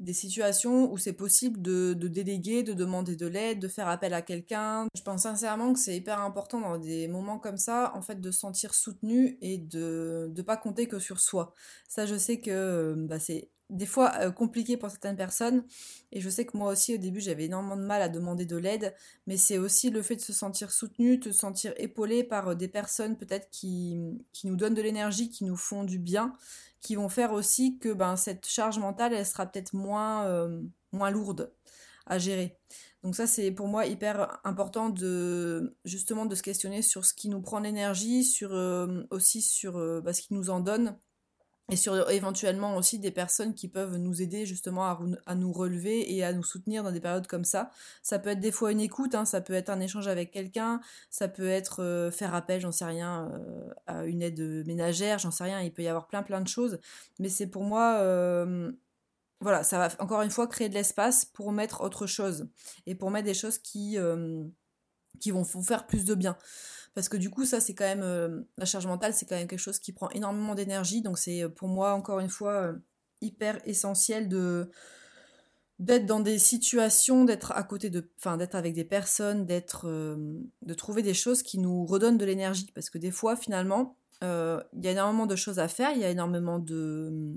des 0.00 0.14
situations 0.14 0.90
où 0.90 0.98
c'est 0.98 1.12
possible 1.12 1.60
de, 1.62 1.94
déléguer, 1.94 2.62
de 2.62 2.72
demander 2.72 3.16
de 3.16 3.26
l'aide, 3.26 3.60
de 3.60 3.68
faire 3.68 3.88
appel 3.88 4.14
à 4.14 4.22
quelqu'un. 4.22 4.86
Je 4.96 5.02
pense 5.02 5.22
sincèrement 5.22 5.72
que 5.72 5.78
c'est 5.78 5.96
hyper 5.96 6.20
important 6.20 6.60
dans 6.60 6.78
des 6.78 7.06
moments 7.06 7.38
comme 7.38 7.58
ça, 7.58 7.92
en 7.94 8.02
fait, 8.02 8.20
de 8.20 8.30
se 8.30 8.40
sentir 8.40 8.74
soutenu 8.74 9.38
et 9.42 9.58
de 9.58 10.32
ne 10.34 10.42
pas 10.42 10.56
compter 10.56 10.88
que 10.88 10.98
sur 10.98 11.20
soi. 11.20 11.54
Ça, 11.88 12.06
je 12.06 12.16
sais 12.16 12.40
que 12.40 12.94
bah, 12.96 13.20
c'est 13.20 13.50
des 13.70 13.86
fois 13.86 14.12
euh, 14.20 14.30
compliqué 14.30 14.76
pour 14.76 14.90
certaines 14.90 15.16
personnes. 15.16 15.64
Et 16.12 16.20
je 16.20 16.28
sais 16.28 16.44
que 16.44 16.56
moi 16.56 16.72
aussi, 16.72 16.94
au 16.94 16.98
début, 16.98 17.20
j'avais 17.20 17.44
énormément 17.44 17.76
de 17.76 17.84
mal 17.84 18.02
à 18.02 18.08
demander 18.08 18.46
de 18.46 18.56
l'aide. 18.56 18.94
Mais 19.26 19.36
c'est 19.36 19.58
aussi 19.58 19.90
le 19.90 20.02
fait 20.02 20.16
de 20.16 20.20
se 20.20 20.32
sentir 20.32 20.70
soutenu, 20.70 21.18
de 21.18 21.32
se 21.32 21.38
sentir 21.38 21.72
épaulé 21.76 22.24
par 22.24 22.48
euh, 22.48 22.54
des 22.54 22.68
personnes 22.68 23.16
peut-être 23.16 23.48
qui, 23.50 23.96
nous 24.44 24.56
donnent 24.56 24.74
de 24.74 24.82
l'énergie, 24.82 25.30
qui 25.30 25.44
nous 25.44 25.56
font 25.56 25.84
du 25.84 25.98
bien 25.98 26.34
qui 26.82 26.94
vont 26.94 27.10
faire 27.10 27.34
aussi 27.34 27.78
que 27.78 27.92
ben, 27.92 28.16
cette 28.16 28.46
charge 28.46 28.78
mentale, 28.78 29.12
elle 29.12 29.26
sera 29.26 29.44
peut-être 29.44 29.74
moins, 29.74 30.24
euh, 30.24 30.62
lourde 30.92 31.52
à 32.06 32.18
gérer. 32.18 32.56
Donc 33.02 33.14
ça, 33.14 33.26
c'est 33.26 33.50
pour 33.50 33.68
moi 33.68 33.84
hyper 33.84 34.40
important 34.44 34.88
de 34.88 35.76
justement 35.84 36.24
de 36.24 36.34
se 36.34 36.42
questionner 36.42 36.80
sur 36.80 37.04
ce 37.04 37.12
qui 37.12 37.28
nous 37.28 37.42
prend 37.42 37.60
l'énergie, 37.60 38.24
sur 38.24 38.52
aussi 39.10 39.42
sur 39.42 39.74
bah, 40.00 40.14
ce 40.14 40.22
qui 40.22 40.32
nous 40.32 40.48
en 40.48 40.60
donne 40.60 40.96
et 41.70 41.76
sur 41.76 42.10
éventuellement 42.10 42.76
aussi 42.76 42.98
des 42.98 43.10
personnes 43.10 43.54
qui 43.54 43.68
peuvent 43.68 43.96
nous 43.96 44.22
aider 44.22 44.44
justement 44.44 44.86
à, 45.26 45.34
nous 45.34 45.52
relever 45.52 46.12
et 46.14 46.24
à 46.24 46.32
nous 46.32 46.42
soutenir 46.42 46.82
dans 46.82 46.90
des 46.90 47.00
périodes 47.00 47.26
comme 47.26 47.44
ça. 47.44 47.70
Ça 48.02 48.18
peut 48.18 48.30
être 48.30 48.40
des 48.40 48.50
fois 48.50 48.72
une 48.72 48.80
écoute, 48.80 49.14
hein, 49.14 49.24
ça 49.24 49.40
peut 49.40 49.52
être 49.52 49.70
un 49.70 49.80
échange 49.80 50.08
avec 50.08 50.30
quelqu'un, 50.32 50.80
ça 51.10 51.28
peut 51.28 51.48
être 51.48 51.82
euh, 51.82 52.10
faire 52.10 52.34
appel, 52.34 52.60
j'en 52.60 52.72
sais 52.72 52.84
rien, 52.84 53.30
euh, 53.32 53.70
à 53.86 54.04
une 54.04 54.22
aide 54.22 54.66
ménagère, 54.66 55.18
j'en 55.18 55.30
sais 55.30 55.44
rien, 55.44 55.60
il 55.60 55.72
peut 55.72 55.82
y 55.82 55.88
avoir 55.88 56.08
plein 56.08 56.22
plein 56.22 56.40
de 56.40 56.48
choses. 56.48 56.80
Mais 57.18 57.28
c'est 57.28 57.46
pour 57.46 57.62
moi, 57.62 57.98
euh, 57.98 58.72
voilà, 59.40 59.62
ça 59.62 59.78
va 59.78 59.88
encore 60.02 60.22
une 60.22 60.30
fois 60.30 60.46
créer 60.48 60.68
de 60.68 60.74
l'espace 60.74 61.24
pour 61.24 61.52
mettre 61.52 61.82
autre 61.82 62.06
chose 62.06 62.48
et 62.86 62.94
pour 62.94 63.10
mettre 63.10 63.26
des 63.26 63.34
choses 63.34 63.58
qui, 63.58 63.96
qui 65.20 65.30
vont 65.30 65.42
vous 65.42 65.62
faire 65.62 65.86
plus 65.86 66.04
de 66.04 66.14
bien 66.14 66.36
parce 66.94 67.08
que 67.08 67.16
du 67.16 67.30
coup 67.30 67.44
ça 67.44 67.60
c'est 67.60 67.74
quand 67.74 67.84
même 67.84 68.02
euh, 68.02 68.40
la 68.58 68.64
charge 68.64 68.86
mentale 68.86 69.14
c'est 69.14 69.26
quand 69.26 69.36
même 69.36 69.46
quelque 69.46 69.58
chose 69.58 69.78
qui 69.78 69.92
prend 69.92 70.10
énormément 70.10 70.54
d'énergie. 70.54 71.02
Donc 71.02 71.18
c'est 71.18 71.42
euh, 71.42 71.48
pour 71.48 71.68
moi 71.68 71.92
encore 71.94 72.20
une 72.20 72.28
fois 72.28 72.52
euh, 72.62 72.72
hyper 73.20 73.60
essentiel 73.66 74.28
de 74.28 74.70
d'être 75.78 76.04
dans 76.04 76.20
des 76.20 76.38
situations 76.38 77.24
d'être 77.24 77.52
à 77.52 77.62
côté 77.62 77.90
de 77.90 78.10
enfin 78.18 78.36
d'être 78.36 78.54
avec 78.54 78.74
des 78.74 78.84
personnes 78.84 79.46
d'être 79.46 79.86
de 79.86 80.74
trouver 80.74 81.02
des 81.02 81.14
choses 81.14 81.42
qui 81.42 81.58
nous 81.58 81.86
redonnent 81.86 82.18
de 82.18 82.24
l'énergie. 82.26 82.70
Parce 82.74 82.90
que 82.90 82.98
des 82.98 83.10
fois 83.10 83.36
finalement 83.36 83.96
il 84.22 84.82
y 84.82 84.88
a 84.88 84.90
énormément 84.90 85.26
de 85.26 85.36
choses 85.36 85.58
à 85.58 85.68
faire 85.68 85.92
il 85.92 86.00
y 86.00 86.04
a 86.04 86.10
énormément 86.10 86.58
de 86.58 87.34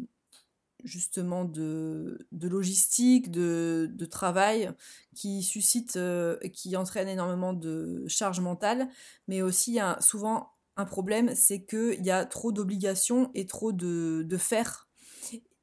justement 0.84 1.46
de, 1.46 2.28
de 2.32 2.48
logistique, 2.48 3.32
de, 3.32 3.90
de, 3.92 4.06
travail 4.06 4.72
qui 5.16 5.44
suscite, 5.44 5.96
euh, 5.96 6.38
qui 6.54 6.76
entraîne 6.76 7.08
énormément 7.08 7.54
de 7.54 8.04
charge 8.08 8.40
mentale, 8.40 8.90
mais 9.28 9.42
aussi 9.42 9.74
y 9.74 9.82
souvent 10.02 10.54
un 10.76 10.86
problème, 10.86 11.34
c'est 11.36 11.64
qu'il 11.64 12.04
y 12.04 12.12
a 12.12 12.26
trop 12.26 12.52
d'obligations 12.52 13.30
et 13.34 13.46
trop 13.46 13.72
de, 13.72 14.24
de 14.24 14.38
faire. 14.38 14.88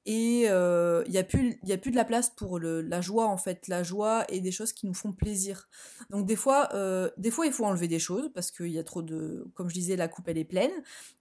Et 0.07 0.45
euh, 0.49 1.05
il 1.07 1.13
n'y 1.13 1.19
a, 1.19 1.25
plus, 1.25 1.61
a 1.71 1.77
plus 1.77 1.91
de 1.91 1.97
la 1.97 2.07
place 2.07 2.31
pour 2.31 2.59
le, 2.59 2.81
la 2.81 3.03
joie, 3.03 3.27
en 3.27 3.37
fait, 3.37 3.69
la 3.69 3.83
joie 3.83 4.25
et 4.31 4.41
des 4.41 4.51
choses 4.51 4.73
qui 4.73 4.87
nous 4.87 4.95
font 4.95 5.13
plaisir. 5.13 5.69
Donc 6.09 6.27
des 6.27 6.37
fois, 6.37 6.71
euh, 6.73 7.11
des 7.19 7.31
fois 7.31 7.47
il 7.47 7.53
faut 7.53 7.67
enlever 7.67 7.87
des 7.87 7.99
choses, 7.99 8.31
parce 8.35 8.51
qu'il 8.51 8.69
y 8.69 8.79
a 8.79 8.85
trop 8.85 9.03
de... 9.03 9.47
Comme 9.55 9.69
je 9.69 9.75
disais, 9.75 9.97
la 9.97 10.09
coupe, 10.09 10.27
elle 10.29 10.39
est 10.39 10.45
pleine. 10.45 10.73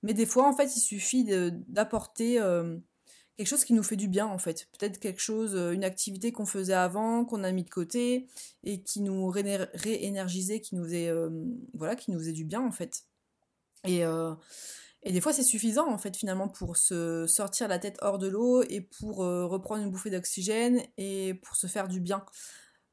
Mais 0.01 0.13
des 0.13 0.25
fois, 0.25 0.47
en 0.47 0.55
fait, 0.55 0.75
il 0.77 0.79
suffit 0.79 1.25
d'apporter 1.67 2.39
quelque 3.39 3.47
chose 3.47 3.63
qui 3.63 3.71
nous 3.71 3.83
fait 3.83 3.95
du 3.95 4.09
bien 4.09 4.27
en 4.27 4.37
fait. 4.37 4.67
Peut-être 4.77 4.99
quelque 4.99 5.21
chose, 5.21 5.55
euh, 5.55 5.71
une 5.71 5.85
activité 5.85 6.33
qu'on 6.33 6.45
faisait 6.45 6.73
avant, 6.73 7.23
qu'on 7.23 7.45
a 7.45 7.53
mis 7.53 7.63
de 7.63 7.69
côté 7.69 8.27
et 8.65 8.81
qui 8.81 8.99
nous 8.99 9.29
réénergisait, 9.29 10.59
qui 10.59 10.75
nous 10.75 10.83
faisait, 10.83 11.07
euh, 11.07 11.29
voilà, 11.73 11.95
qui 11.95 12.11
nous 12.11 12.19
faisait 12.19 12.33
du 12.33 12.43
bien 12.43 12.59
en 12.59 12.73
fait. 12.73 13.05
Et, 13.85 14.03
euh, 14.03 14.35
et 15.03 15.13
des 15.13 15.21
fois 15.21 15.31
c'est 15.31 15.43
suffisant 15.43 15.89
en 15.89 15.97
fait 15.97 16.17
finalement 16.17 16.49
pour 16.49 16.75
se 16.75 17.27
sortir 17.27 17.69
la 17.69 17.79
tête 17.79 17.97
hors 18.01 18.17
de 18.17 18.27
l'eau 18.27 18.61
et 18.63 18.81
pour 18.81 19.19
reprendre 19.19 19.83
une 19.83 19.89
bouffée 19.89 20.09
d'oxygène 20.09 20.81
et 20.97 21.35
pour 21.35 21.55
se 21.55 21.67
faire 21.67 21.87
du 21.87 22.01
bien. 22.01 22.25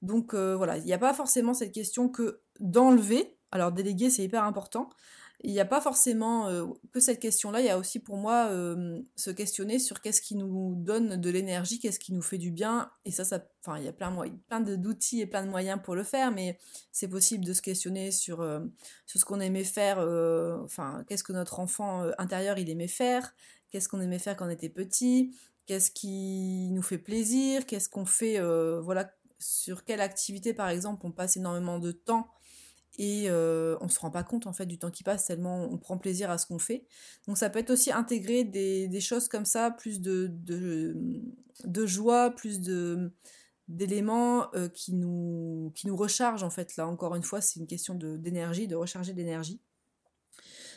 Donc 0.01 0.33
voilà, 0.33 0.77
il 0.77 0.85
n'y 0.85 0.93
a 0.93 0.99
pas 0.99 1.13
forcément 1.13 1.55
cette 1.55 1.73
question 1.73 2.09
que 2.09 2.41
d'enlever. 2.61 3.37
Alors 3.51 3.73
déléguer 3.73 4.11
c'est 4.11 4.23
hyper 4.23 4.45
important, 4.45 4.91
il 5.41 5.53
n'y 5.53 5.61
a 5.61 5.67
pas 5.67 5.81
forcément 5.81 6.49
euh, 6.49 6.67
que 6.93 7.01
cette 7.01 7.21
question-là, 7.21 7.61
il 7.61 7.67
y 7.67 7.71
a 7.71 7.79
aussi 7.79 8.01
pour 8.01 8.17
moi 8.17 8.49
euh, 8.51 9.01
se 9.17 9.31
questionner 9.31 9.79
sur 9.79 10.01
qu'est-ce 10.01 10.23
qui 10.23 10.35
nous 10.35 10.75
donne 10.77 11.21
de 11.21 11.31
l'énergie, 11.31 11.79
qu'est-ce 11.79 11.99
qui 11.99 12.15
nous 12.15 12.23
fait 12.23 12.39
du 12.39 12.51
bien. 12.51 12.91
Et 13.05 13.11
ça, 13.11 13.25
ça 13.25 13.45
il 13.77 13.85
y 13.85 13.89
a 13.89 13.93
plein, 13.93 14.15
plein 14.49 14.61
d'outils 14.61 15.21
et 15.21 15.27
plein 15.27 15.45
de 15.45 15.51
moyens 15.51 15.81
pour 15.83 15.97
le 15.97 16.05
faire, 16.05 16.31
mais 16.31 16.57
c'est 16.93 17.09
possible 17.09 17.45
de 17.45 17.53
se 17.53 17.61
questionner 17.61 18.13
sur, 18.13 18.41
euh, 18.41 18.61
sur 19.07 19.21
ce 19.21 19.25
qu'on 19.25 19.41
aimait 19.41 19.65
faire, 19.65 19.99
enfin, 20.63 21.05
qu'est-ce 21.09 21.25
que 21.25 21.33
notre 21.33 21.59
enfant 21.59 22.07
intérieur 22.19 22.59
il 22.59 22.71
aimait 22.71 22.87
faire, 22.87 23.35
qu'est-ce 23.71 23.89
qu'on 23.89 24.01
aimait 24.01 24.21
faire 24.21 24.37
quand 24.37 24.47
on 24.47 24.51
était 24.51 24.69
petit, 24.69 25.37
qu'est-ce 25.67 25.91
qui 25.91 26.71
nous 26.71 26.83
fait 26.83 26.99
plaisir, 26.99 27.67
qu'est-ce 27.67 27.89
qu'on 27.89 28.05
fait, 28.05 28.41
voilà, 28.79 29.11
sur 29.41 29.85
quelle 29.85 30.01
activité 30.01 30.55
par 30.55 30.69
exemple 30.69 31.05
on 31.05 31.11
passe 31.11 31.37
énormément 31.37 31.81
de 31.81 31.91
temps 31.91 32.29
et 32.99 33.29
euh, 33.29 33.77
on 33.81 33.89
se 33.89 33.99
rend 33.99 34.11
pas 34.11 34.23
compte 34.23 34.47
en 34.47 34.53
fait 34.53 34.67
du 34.67 34.79
temps 34.79 34.91
qui 34.91 35.03
passe 35.03 35.27
tellement 35.27 35.65
on 35.71 35.79
prend 35.79 35.99
plaisir 35.99 36.31
à 36.31 36.39
ce 36.39 36.47
qu'on 36.47 36.59
fait. 36.59 36.87
Donc 37.27 37.39
ça 37.39 37.51
peut 37.51 37.59
être 37.59 37.71
aussi 37.71 37.93
intégrer 37.93 38.45
des, 38.45 38.89
des 38.89 39.01
choses 39.01 39.29
comme 39.29 39.45
ça, 39.45 39.71
plus 39.71 40.01
de, 40.01 40.29
de, 40.33 40.97
de 41.65 41.87
joie, 41.87 42.31
plus 42.31 42.61
de 42.61 43.13
d'éléments 43.69 44.55
euh, 44.55 44.69
qui, 44.69 44.95
nous, 44.95 45.73
qui 45.75 45.89
nous 45.89 45.97
rechargent 45.97 46.45
en 46.45 46.51
fait. 46.51 46.77
Là 46.77 46.87
encore 46.87 47.17
une 47.17 47.23
fois, 47.23 47.41
c'est 47.41 47.59
une 47.59 47.67
question 47.67 47.95
d'énergie, 47.95 48.69
de, 48.69 48.77
recharger 48.77 49.13
d'énergie. 49.13 49.61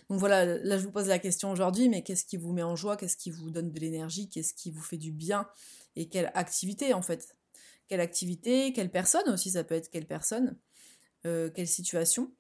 Donc 0.10 0.20
voilà, 0.20 0.46
là 0.46 0.78
je 0.78 0.84
vous 0.86 0.92
pose 0.92 1.08
la 1.08 1.20
question 1.20 1.52
aujourd'hui, 1.52 1.88
mais 1.88 2.02
qu'est-ce 2.02 2.26
qui 2.26 2.38
vous 2.38 2.52
met 2.52 2.64
en 2.64 2.76
joie, 2.76 2.98
qu'est-ce 2.98 3.16
qui 3.18 3.30
vous 3.30 3.52
donne 3.52 3.72
de 3.72 3.80
l'énergie, 3.80 4.28
qu'est-ce 4.28 4.56
qui 4.56 4.72
vous 4.72 4.82
fait 4.82 4.98
du 4.98 5.12
bien? 5.12 5.48
Et 5.96 6.10
quelle 6.10 6.32
activité 6.34 6.94
en 6.96 7.04
fait? 7.04 7.36
Quelle 7.88 8.02
activité, 8.02 8.74
quelle 8.74 8.90
personne 8.90 9.30
aussi, 9.30 9.52
ça 9.52 9.64
peut 9.64 9.76
être 9.76 9.92
quelle 9.92 10.08
personne? 10.08 10.58
Euh, 11.26 11.50
quelle 11.54 11.68
situation 11.68 12.32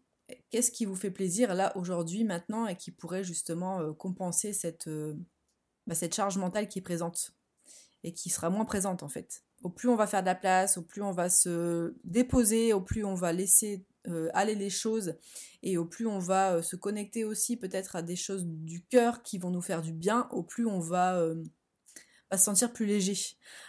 Qu'est-ce 0.51 0.71
qui 0.71 0.86
vous 0.86 0.95
fait 0.95 1.09
plaisir 1.09 1.55
là 1.55 1.75
aujourd'hui, 1.75 2.24
maintenant, 2.24 2.67
et 2.67 2.75
qui 2.75 2.91
pourrait 2.91 3.24
justement 3.24 3.79
euh, 3.79 3.93
compenser 3.93 4.53
cette, 4.53 4.88
euh, 4.88 5.15
bah, 5.88 5.95
cette 5.95 6.13
charge 6.13 6.38
mentale 6.38 6.67
qui 6.67 6.79
est 6.79 6.83
présente 6.83 7.31
et 8.03 8.13
qui 8.13 8.29
sera 8.29 8.50
moins 8.50 8.65
présente 8.65 9.01
en 9.01 9.09
fait? 9.09 9.43
Au 9.63 9.69
plus 9.69 9.89
on 9.89 9.95
va 9.95 10.07
faire 10.07 10.21
de 10.21 10.27
la 10.27 10.36
place, 10.36 10.77
au 10.77 10.83
plus 10.83 11.01
on 11.01 11.12
va 11.12 11.29
se 11.29 11.95
déposer, 12.03 12.74
au 12.74 12.81
plus 12.81 13.03
on 13.03 13.15
va 13.15 13.33
laisser 13.33 13.86
aller 14.33 14.55
les 14.55 14.71
choses 14.71 15.13
et 15.62 15.77
au 15.77 15.86
plus 15.86 16.07
on 16.07 16.17
va 16.17 16.63
se 16.63 16.75
connecter 16.75 17.25
aussi 17.25 17.57
peut-être 17.57 17.95
à 17.95 18.01
des 18.01 18.15
choses 18.15 18.43
du 18.45 18.83
cœur 18.86 19.21
qui 19.21 19.38
vont 19.38 19.51
nous 19.51 19.62
faire 19.62 19.83
du 19.83 19.91
bien, 19.93 20.27
au 20.31 20.41
plus 20.41 20.65
on 20.65 20.79
va 20.79 21.21
va 22.31 22.38
se 22.38 22.45
sentir 22.45 22.71
plus 22.71 22.86
léger. 22.86 23.17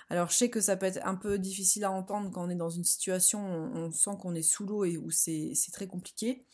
Alors 0.09 0.31
je 0.31 0.37
sais 0.37 0.51
que 0.51 0.61
ça 0.61 0.77
peut 0.77 0.87
être 0.87 1.01
un 1.07 1.15
peu 1.15 1.39
difficile 1.39 1.85
à 1.85 1.91
entendre 1.91 2.31
quand 2.31 2.45
on 2.47 2.51
est 2.51 2.57
dans 2.57 2.71
une 2.71 2.85
situation 2.85 3.41
où 3.41 3.77
on 3.77 3.93
sent 3.93 4.11
qu'on 4.21 4.35
est 4.35 4.43
sous 4.43 4.67
l'eau 4.67 4.85
et 4.85 4.97
où 4.97 5.11
c'est 5.11 5.55
très 5.73 5.87
compliqué, 5.87 6.45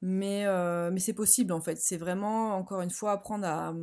mais, 0.00 0.46
euh, 0.46 0.90
mais 0.92 1.00
c'est 1.00 1.12
possible 1.12 1.52
en 1.52 1.60
fait. 1.60 1.76
C'est 1.76 1.96
vraiment, 1.96 2.56
encore 2.56 2.80
une 2.80 2.90
fois, 2.90 3.12
apprendre 3.12 3.46
à, 3.46 3.74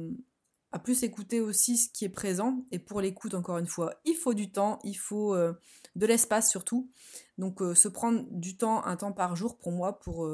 plus 0.84 1.04
écouter 1.04 1.42
aussi 1.42 1.78
ce 1.78 1.90
qui 1.90 2.06
est 2.06 2.10
présent. 2.10 2.66
Et 2.72 2.80
pour 2.80 3.02
l'écoute, 3.02 3.34
encore 3.34 3.58
une 3.58 3.68
fois, 3.68 3.96
il 4.06 4.16
faut 4.16 4.34
du 4.34 4.52
temps, 4.52 4.80
il 4.84 4.98
faut 4.98 5.36
euh, 5.36 5.54
de 5.96 6.06
l'espace 6.06 6.50
surtout. 6.50 6.90
Donc 7.38 7.62
euh, 7.62 7.76
se 7.76 7.88
prendre 7.88 8.26
du 8.32 8.58
temps, 8.58 8.86
un 8.86 8.96
temps 8.96 9.14
par 9.14 9.36
jour 9.36 9.58
pour 9.58 9.72
moi, 9.72 10.00
pour... 10.00 10.30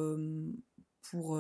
pour 1.10 1.38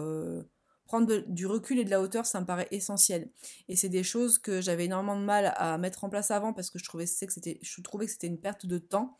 prendre 0.86 1.24
du 1.28 1.46
recul 1.46 1.80
et 1.80 1.86
de 1.86 1.90
la 1.90 2.02
hauteur, 2.02 2.26
ça 2.26 2.40
me 2.40 2.46
paraît 2.46 2.68
essentiel. 2.72 3.30
Et 3.68 3.76
c'est 3.76 3.90
des 3.90 4.04
choses 4.04 4.38
que 4.38 4.62
j'avais 4.62 4.86
énormément 4.86 5.20
de 5.20 5.26
mal 5.26 5.54
à 5.58 5.78
mettre 5.78 6.04
en 6.04 6.10
place 6.10 6.32
avant 6.32 6.54
parce 6.54 6.70
que 6.70 6.80
je 6.80 6.86
trouvais, 6.86 7.06
que 7.06 7.34
c'était, 7.34 7.60
je 7.62 7.82
trouvais 7.82 8.06
que 8.06 8.12
c'était 8.12 8.28
une 8.28 8.40
perte 8.40 8.66
de 8.66 8.78
temps. 8.78 9.18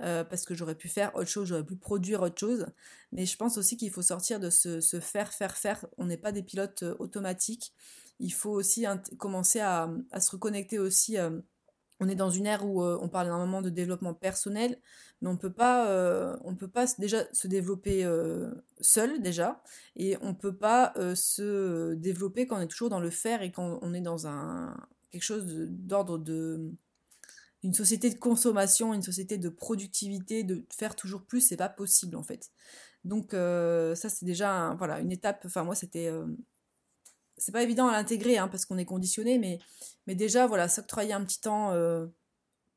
Euh, 0.00 0.24
parce 0.24 0.44
que 0.44 0.54
j'aurais 0.54 0.74
pu 0.74 0.88
faire 0.88 1.14
autre 1.14 1.28
chose, 1.28 1.48
j'aurais 1.48 1.64
pu 1.64 1.76
produire 1.76 2.22
autre 2.22 2.38
chose. 2.38 2.66
Mais 3.12 3.26
je 3.26 3.36
pense 3.36 3.56
aussi 3.56 3.76
qu'il 3.76 3.90
faut 3.90 4.02
sortir 4.02 4.40
de 4.40 4.50
ce, 4.50 4.80
faire, 5.00 5.32
faire, 5.32 5.56
faire. 5.56 5.86
On 5.98 6.06
n'est 6.06 6.16
pas 6.16 6.32
des 6.32 6.42
pilotes 6.42 6.82
euh, 6.82 6.96
automatiques. 6.98 7.72
Il 8.18 8.32
faut 8.32 8.50
aussi 8.50 8.84
commencer 9.18 9.60
à, 9.60 9.92
se 10.18 10.30
reconnecter 10.30 10.78
aussi 10.78 11.18
euh, 11.18 11.40
on 12.02 12.08
est 12.08 12.14
dans 12.14 12.30
une 12.30 12.46
ère 12.46 12.66
où 12.66 12.82
on 12.84 13.08
parle 13.08 13.28
énormément 13.28 13.62
de 13.62 13.70
développement 13.70 14.12
personnel, 14.12 14.78
mais 15.20 15.28
on 15.28 15.36
peut 15.36 15.52
on 16.44 16.56
peut 16.56 16.68
pas 16.68 16.86
déjà 16.98 17.24
se 17.32 17.48
développer 17.48 18.06
seul 18.80 19.22
déjà, 19.22 19.62
et 19.96 20.16
on 20.20 20.34
peut 20.34 20.56
pas 20.56 20.92
se 21.14 21.94
développer 21.94 22.46
quand 22.46 22.58
on 22.58 22.60
est 22.60 22.66
toujours 22.66 22.90
dans 22.90 23.00
le 23.00 23.10
faire 23.10 23.42
et 23.42 23.52
quand 23.52 23.78
on 23.82 23.94
est 23.94 24.00
dans 24.00 24.26
un 24.26 24.76
quelque 25.12 25.22
chose 25.22 25.44
d'ordre 25.46 26.18
de 26.18 26.72
une 27.62 27.74
société 27.74 28.10
de 28.10 28.18
consommation, 28.18 28.92
une 28.92 29.02
société 29.02 29.38
de 29.38 29.48
productivité, 29.48 30.42
de 30.42 30.66
faire 30.76 30.96
toujours 30.96 31.22
plus, 31.22 31.40
c'est 31.40 31.56
pas 31.56 31.68
possible 31.68 32.16
en 32.16 32.24
fait. 32.24 32.50
Donc 33.04 33.34
euh, 33.34 33.94
ça 33.94 34.08
c'est 34.08 34.24
déjà 34.24 34.74
voilà 34.78 35.00
une 35.00 35.12
étape. 35.12 35.42
Enfin 35.46 35.62
moi 35.62 35.74
c'était 35.74 36.08
euh, 36.08 36.26
c'est 37.36 37.52
pas 37.52 37.62
évident 37.62 37.88
à 37.88 37.92
l'intégrer 37.92 38.38
hein, 38.38 38.48
parce 38.48 38.64
qu'on 38.64 38.78
est 38.78 38.84
conditionné, 38.84 39.38
mais 39.38 39.58
mais 40.06 40.14
déjà 40.14 40.46
voilà 40.46 40.68
s'octroyer 40.68 41.12
un 41.12 41.24
petit 41.24 41.40
temps 41.40 41.72
euh, 41.72 42.06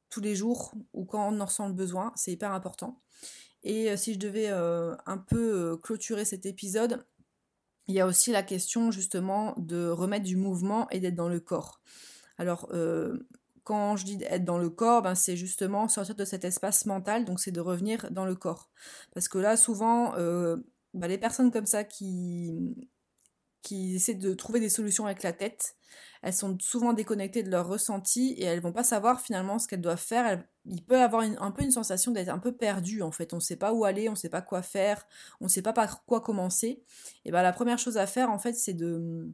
tous 0.10 0.22
les 0.22 0.36
jours 0.36 0.74
ou 0.94 1.06
quand 1.06 1.28
on 1.28 1.40
en 1.40 1.46
ressent 1.46 1.68
le 1.68 1.74
besoin, 1.74 2.12
c'est 2.16 2.32
hyper 2.32 2.52
important. 2.52 3.02
Et 3.64 3.98
si 3.98 4.14
je 4.14 4.20
devais 4.20 4.50
un 4.50 5.18
peu 5.18 5.76
clôturer 5.82 6.24
cet 6.24 6.46
épisode, 6.46 7.04
il 7.88 7.96
y 7.96 8.00
a 8.00 8.06
aussi 8.06 8.32
la 8.32 8.44
question 8.44 8.92
justement 8.92 9.56
de 9.58 9.90
remettre 9.90 10.24
du 10.24 10.36
mouvement 10.38 10.88
et 10.92 11.00
d'être 11.00 11.16
dans 11.16 11.30
le 11.30 11.40
corps. 11.40 11.82
Alors 12.38 12.70
quand 13.66 13.98
je 13.98 14.06
dis 14.06 14.20
être 14.30 14.46
dans 14.46 14.60
le 14.60 14.70
corps, 14.70 15.02
ben 15.02 15.16
c'est 15.16 15.36
justement 15.36 15.90
sortir 15.90 16.16
de 16.16 16.24
cet 16.24 16.46
espace 16.46 16.86
mental, 16.86 17.26
donc 17.26 17.40
c'est 17.40 17.52
de 17.52 17.60
revenir 17.60 18.08
dans 18.12 18.26
le 18.26 18.36
corps. 18.36 18.70
Parce 19.14 19.28
que 19.28 19.40
là, 19.40 19.58
souvent, 19.58 20.14
euh, 20.16 20.56
ben 20.94 21.08
les 21.08 21.18
personnes 21.18 21.52
comme 21.52 21.66
ça 21.66 21.84
qui, 21.84 22.54
qui 23.66 23.96
essaient 23.96 24.14
de 24.14 24.34
trouver 24.36 24.60
des 24.60 24.70
solutions 24.70 25.08
avec 25.08 25.24
la 25.24 25.34
tête, 25.34 25.76
elles 26.22 26.34
sont 26.34 26.56
souvent 26.60 26.94
déconnectées 26.94 27.42
de 27.42 27.50
leur 27.50 27.68
ressenti 27.68 28.34
et 28.34 28.44
elles 28.44 28.62
vont 28.62 28.72
pas 28.72 28.84
savoir 28.84 29.20
finalement 29.20 29.58
ce 29.58 29.68
qu'elles 29.68 29.82
doivent 29.82 29.98
faire. 29.98 30.44
il 30.66 30.84
peut 30.86 31.02
avoir 31.02 31.24
un 31.24 31.52
peu 31.52 31.64
une 31.64 31.72
sensation 31.72 32.12
d'être 32.12 32.30
un 32.30 32.40
peu 32.40 32.52
perdu 32.52 33.02
en 33.02 33.12
fait. 33.12 33.34
On 33.34 33.38
ne 33.38 33.42
sait 33.42 33.56
pas 33.56 33.74
où 33.74 33.84
aller, 33.84 34.08
on 34.08 34.12
ne 34.12 34.18
sait 34.18 34.30
pas 34.30 34.44
quoi 34.44 34.62
faire, 34.62 35.06
on 35.42 35.46
ne 35.46 35.50
sait 35.50 35.64
pas 35.64 35.74
par 35.74 36.06
quoi 36.06 36.22
commencer. 36.22 36.84
Et 37.26 37.32
ben 37.32 37.42
la 37.42 37.54
première 37.54 37.80
chose 37.80 37.98
à 37.98 38.06
faire 38.06 38.30
en 38.30 38.38
fait, 38.38 38.54
c'est 38.54 38.74
de 38.74 39.34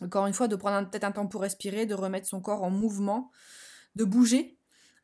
encore 0.00 0.26
une 0.26 0.32
fois, 0.32 0.48
de 0.48 0.56
prendre 0.56 0.88
peut-être 0.88 1.04
un 1.04 1.12
temps 1.12 1.26
pour 1.26 1.42
respirer, 1.42 1.84
de 1.84 1.94
remettre 1.94 2.26
son 2.26 2.40
corps 2.40 2.62
en 2.62 2.70
mouvement, 2.70 3.30
de 3.96 4.04
bouger, 4.04 4.58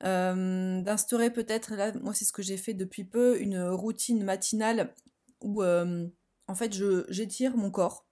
euh, 0.05 0.81
d'instaurer 0.81 1.31
peut-être, 1.31 1.75
là, 1.75 1.93
moi 2.01 2.15
c'est 2.15 2.25
ce 2.25 2.33
que 2.33 2.43
j'ai 2.43 2.57
fait 2.57 2.73
depuis 2.73 3.05
peu, 3.05 3.39
une 3.41 3.63
routine 3.63 4.25
matinale 4.25 4.95
où 5.43 5.63
euh, 5.63 6.07
en 6.47 6.55
fait 6.55 6.75
j'étire 7.11 7.59
mon 7.59 7.71
corps. 7.71 8.08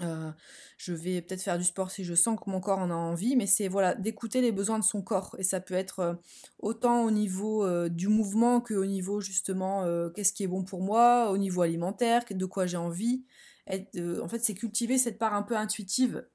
Euh, 0.00 0.30
je 0.76 0.92
vais 0.92 1.22
peut-être 1.22 1.42
faire 1.42 1.58
du 1.58 1.64
sport 1.64 1.90
si 1.90 2.04
je 2.04 2.14
sens 2.14 2.38
que 2.38 2.50
mon 2.50 2.60
corps 2.60 2.80
en 2.80 2.90
a 2.90 2.94
envie, 2.94 3.36
mais 3.36 3.46
c'est 3.46 3.68
voilà 3.68 3.94
d'écouter 3.94 4.40
les 4.40 4.50
besoins 4.50 4.78
de 4.78 4.84
son 4.84 5.02
corps. 5.02 5.36
Et 5.38 5.44
ça 5.44 5.60
peut 5.60 5.74
être 5.74 6.18
autant 6.58 7.04
au 7.04 7.10
niveau 7.10 7.88
du 7.88 8.08
mouvement 8.08 8.60
que 8.60 8.74
au 8.74 8.86
niveau 8.86 9.20
justement 9.20 9.84
qu'est-ce 10.14 10.32
qui 10.32 10.42
est 10.42 10.48
bon 10.48 10.64
pour 10.64 10.82
moi, 10.82 11.30
au 11.30 11.38
niveau 11.38 11.62
alimentaire, 11.62 12.22
de 12.28 12.46
quoi 12.46 12.66
j'ai 12.66 12.76
envie, 12.76 13.24
en 13.68 14.28
fait, 14.28 14.42
c'est 14.42 14.54
cultiver 14.54 14.98
cette 14.98 15.18
part 15.18 15.34
un 15.34 15.42
peu 15.42 15.56
intuitive 15.56 16.26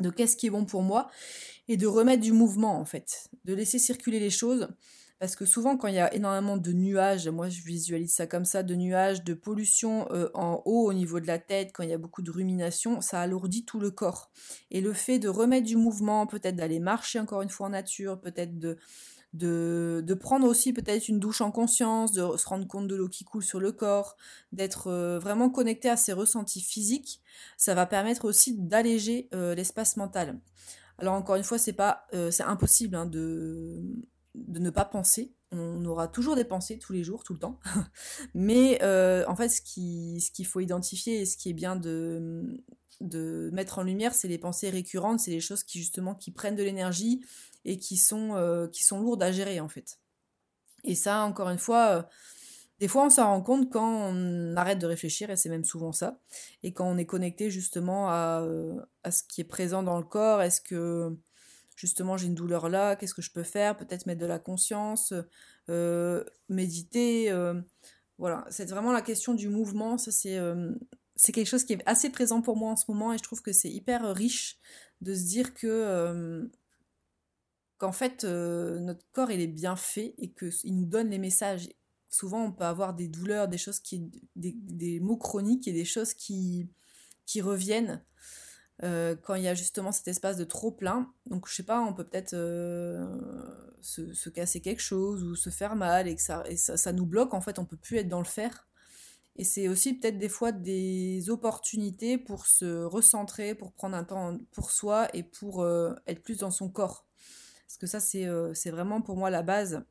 de 0.00 0.10
qu'est-ce 0.10 0.36
qui 0.36 0.46
est 0.46 0.50
bon 0.50 0.64
pour 0.64 0.82
moi 0.82 1.08
et 1.68 1.76
de 1.76 1.86
remettre 1.86 2.22
du 2.22 2.32
mouvement 2.32 2.78
en 2.78 2.84
fait, 2.84 3.28
de 3.44 3.54
laisser 3.54 3.78
circuler 3.78 4.20
les 4.20 4.30
choses. 4.30 4.68
Parce 5.18 5.34
que 5.34 5.46
souvent, 5.46 5.78
quand 5.78 5.88
il 5.88 5.94
y 5.94 5.98
a 5.98 6.12
énormément 6.12 6.58
de 6.58 6.72
nuages, 6.72 7.26
moi 7.28 7.48
je 7.48 7.62
visualise 7.62 8.14
ça 8.14 8.26
comme 8.26 8.44
ça, 8.44 8.62
de 8.62 8.74
nuages, 8.74 9.24
de 9.24 9.32
pollution 9.32 10.06
euh, 10.12 10.28
en 10.34 10.62
haut 10.66 10.86
au 10.86 10.92
niveau 10.92 11.20
de 11.20 11.26
la 11.26 11.38
tête, 11.38 11.70
quand 11.72 11.82
il 11.82 11.88
y 11.88 11.94
a 11.94 11.98
beaucoup 11.98 12.20
de 12.20 12.30
rumination, 12.30 13.00
ça 13.00 13.20
alourdit 13.22 13.64
tout 13.64 13.80
le 13.80 13.90
corps. 13.90 14.30
Et 14.70 14.82
le 14.82 14.92
fait 14.92 15.18
de 15.18 15.30
remettre 15.30 15.66
du 15.66 15.76
mouvement, 15.76 16.26
peut-être 16.26 16.56
d'aller 16.56 16.80
marcher 16.80 17.18
encore 17.18 17.40
une 17.40 17.48
fois 17.48 17.68
en 17.68 17.70
nature, 17.70 18.20
peut-être 18.20 18.58
de, 18.58 18.76
de, 19.32 20.14
prendre 20.14 20.46
aussi 20.46 20.74
peut-être 20.74 21.08
une 21.08 21.18
douche 21.18 21.40
en 21.40 21.50
conscience, 21.50 22.12
de 22.12 22.36
se 22.36 22.46
rendre 22.46 22.66
compte 22.66 22.86
de 22.86 22.94
l'eau 22.94 23.08
qui 23.08 23.24
coule 23.24 23.42
sur 23.42 23.58
le 23.58 23.72
corps, 23.72 24.18
d'être 24.52 24.88
euh, 24.88 25.18
vraiment 25.18 25.48
connecté 25.48 25.88
à 25.88 25.96
ses 25.96 26.12
ressentis 26.12 26.60
physiques, 26.60 27.22
ça 27.56 27.74
va 27.74 27.86
permettre 27.86 28.26
aussi 28.26 28.54
d'alléger 28.58 29.30
euh, 29.34 29.54
l'espace 29.54 29.96
mental. 29.96 30.38
Alors 30.98 31.14
encore 31.14 31.36
une 31.36 31.44
fois, 31.44 31.58
c'est 31.58 31.74
pas, 31.74 32.06
c'est 32.30 32.42
impossible 32.42 32.96
hein, 32.96 33.04
de, 33.04 33.82
de 34.36 34.58
ne 34.58 34.70
pas 34.70 34.84
penser. 34.84 35.32
On 35.52 35.84
aura 35.84 36.08
toujours 36.08 36.36
des 36.36 36.44
pensées 36.44 36.78
tous 36.78 36.92
les 36.92 37.04
jours, 37.04 37.24
tout 37.24 37.32
le 37.32 37.38
temps. 37.38 37.58
Mais 38.34 38.82
en 38.82 39.36
fait, 39.36 39.48
ce 39.48 39.60
qu'il 39.60 40.46
faut 40.46 40.60
identifier 40.60 41.20
et 41.20 41.26
ce 41.26 41.36
qui 41.36 41.50
est 41.50 41.54
bien 41.54 41.76
de, 41.76 42.62
mettre 43.52 43.78
en 43.78 43.82
lumière, 43.82 44.14
c'est 44.14 44.28
les 44.28 44.38
pensées 44.38 44.70
récurrentes, 44.70 45.20
c'est 45.20 45.30
les 45.30 45.40
choses 45.40 45.62
qui 45.62 45.78
justement 45.78 46.14
qui 46.14 46.30
prennent 46.30 46.56
de 46.56 46.62
l'énergie 46.62 47.20
et 47.66 47.78
qui 47.78 47.96
sont, 47.96 48.34
euh, 48.36 48.68
qui 48.68 48.84
sont 48.84 49.00
lourdes 49.00 49.22
à 49.22 49.32
gérer 49.32 49.60
en 49.60 49.68
fait. 49.68 49.98
Et 50.84 50.94
ça, 50.94 51.22
encore 51.22 51.48
une 51.48 51.58
fois, 51.58 51.88
euh, 51.88 52.02
des 52.78 52.88
fois 52.88 53.04
on 53.04 53.10
s'en 53.10 53.26
rend 53.26 53.42
compte 53.42 53.70
quand 53.70 54.12
on 54.12 54.56
arrête 54.56 54.78
de 54.78 54.86
réfléchir, 54.86 55.30
et 55.30 55.36
c'est 55.36 55.48
même 55.48 55.64
souvent 55.64 55.92
ça, 55.92 56.20
et 56.62 56.72
quand 56.72 56.86
on 56.88 56.96
est 56.96 57.06
connecté 57.06 57.50
justement 57.50 58.08
à, 58.08 58.42
euh, 58.42 58.80
à 59.02 59.10
ce 59.10 59.22
qui 59.24 59.40
est 59.40 59.44
présent 59.44 59.82
dans 59.82 59.98
le 59.98 60.04
corps, 60.04 60.42
est-ce 60.42 60.60
que 60.60 61.18
justement 61.76 62.16
j'ai 62.16 62.26
une 62.26 62.34
douleur 62.34 62.68
là, 62.68 62.96
qu'est-ce 62.96 63.14
que 63.14 63.22
je 63.22 63.30
peux 63.30 63.44
faire, 63.44 63.76
peut-être 63.76 64.06
mettre 64.06 64.20
de 64.20 64.26
la 64.26 64.38
conscience, 64.38 65.14
méditer, 66.48 67.32
voilà, 68.18 68.44
c'est 68.50 68.68
vraiment 68.68 68.92
la 68.92 69.02
question 69.02 69.34
du 69.34 69.48
mouvement, 69.48 69.98
ça 69.98 70.10
c'est 70.10 70.38
c'est 71.18 71.32
quelque 71.32 71.46
chose 71.46 71.64
qui 71.64 71.74
est 71.74 71.82
assez 71.86 72.10
présent 72.10 72.42
pour 72.42 72.56
moi 72.56 72.72
en 72.72 72.76
ce 72.76 72.84
moment 72.88 73.12
et 73.12 73.18
je 73.18 73.22
trouve 73.22 73.40
que 73.40 73.52
c'est 73.52 73.70
hyper 73.70 74.14
riche 74.14 74.58
de 75.00 75.14
se 75.14 75.22
dire 75.22 75.54
que 75.54 76.50
qu'en 77.78 77.92
fait, 77.92 78.24
euh, 78.24 78.78
notre 78.80 79.04
corps, 79.12 79.30
il 79.30 79.40
est 79.40 79.46
bien 79.46 79.76
fait 79.76 80.14
et 80.18 80.32
qu'il 80.32 80.74
nous 80.74 80.86
donne 80.86 81.10
les 81.10 81.18
messages. 81.18 81.68
Souvent, 82.08 82.44
on 82.44 82.52
peut 82.52 82.64
avoir 82.64 82.94
des 82.94 83.08
douleurs, 83.08 83.48
des 83.48 83.58
choses 83.58 83.80
qui, 83.80 84.10
des, 84.34 84.54
des 84.56 85.00
mots 85.00 85.16
chroniques 85.16 85.68
et 85.68 85.72
des 85.72 85.84
choses 85.84 86.14
qui 86.14 86.70
reviennent 87.40 88.02
euh, 88.82 89.16
quand 89.16 89.34
il 89.34 89.42
y 89.42 89.48
a 89.48 89.54
justement 89.54 89.92
cet 89.92 90.08
espace 90.08 90.36
de 90.36 90.44
trop 90.44 90.70
plein. 90.70 91.12
Donc, 91.26 91.48
je 91.48 91.54
sais 91.54 91.62
pas, 91.62 91.80
on 91.80 91.92
peut 91.94 92.04
peut-être 92.04 92.34
euh, 92.34 93.06
se, 93.80 94.12
se, 94.12 94.28
casser 94.28 94.60
quelque 94.60 94.82
chose 94.82 95.22
ou 95.22 95.34
se 95.34 95.50
faire 95.50 95.76
mal 95.76 96.08
et 96.08 96.14
que 96.14 96.22
ça, 96.22 96.44
et 96.46 96.56
ça, 96.56 96.76
ça, 96.76 96.92
nous 96.92 97.06
bloque. 97.06 97.34
En 97.34 97.40
fait, 97.40 97.58
on 97.58 97.64
peut 97.64 97.76
plus 97.76 97.98
être 97.98 98.08
dans 98.08 98.20
le 98.20 98.24
faire. 98.24 98.68
Et 99.36 99.44
c'est 99.44 99.68
aussi 99.68 99.94
peut-être 99.94 100.18
des 100.18 100.28
fois 100.30 100.52
des 100.52 101.28
opportunités 101.28 102.16
pour 102.18 102.46
se 102.46 102.84
recentrer, 102.84 103.54
pour 103.54 103.72
prendre 103.72 103.96
un 103.96 104.04
temps 104.04 104.38
pour 104.52 104.70
soi 104.70 105.08
et 105.14 105.22
pour 105.22 105.66
être 106.06 106.22
plus 106.22 106.38
dans 106.38 106.50
son 106.50 106.70
corps. 106.70 107.06
Parce 107.66 107.78
que 107.78 107.86
ça, 107.86 108.00
c'est 108.00 108.26
euh, 108.26 108.54
vraiment 108.66 109.02
pour 109.02 109.16
moi 109.16 109.28
la 109.28 109.42
base 109.42 109.84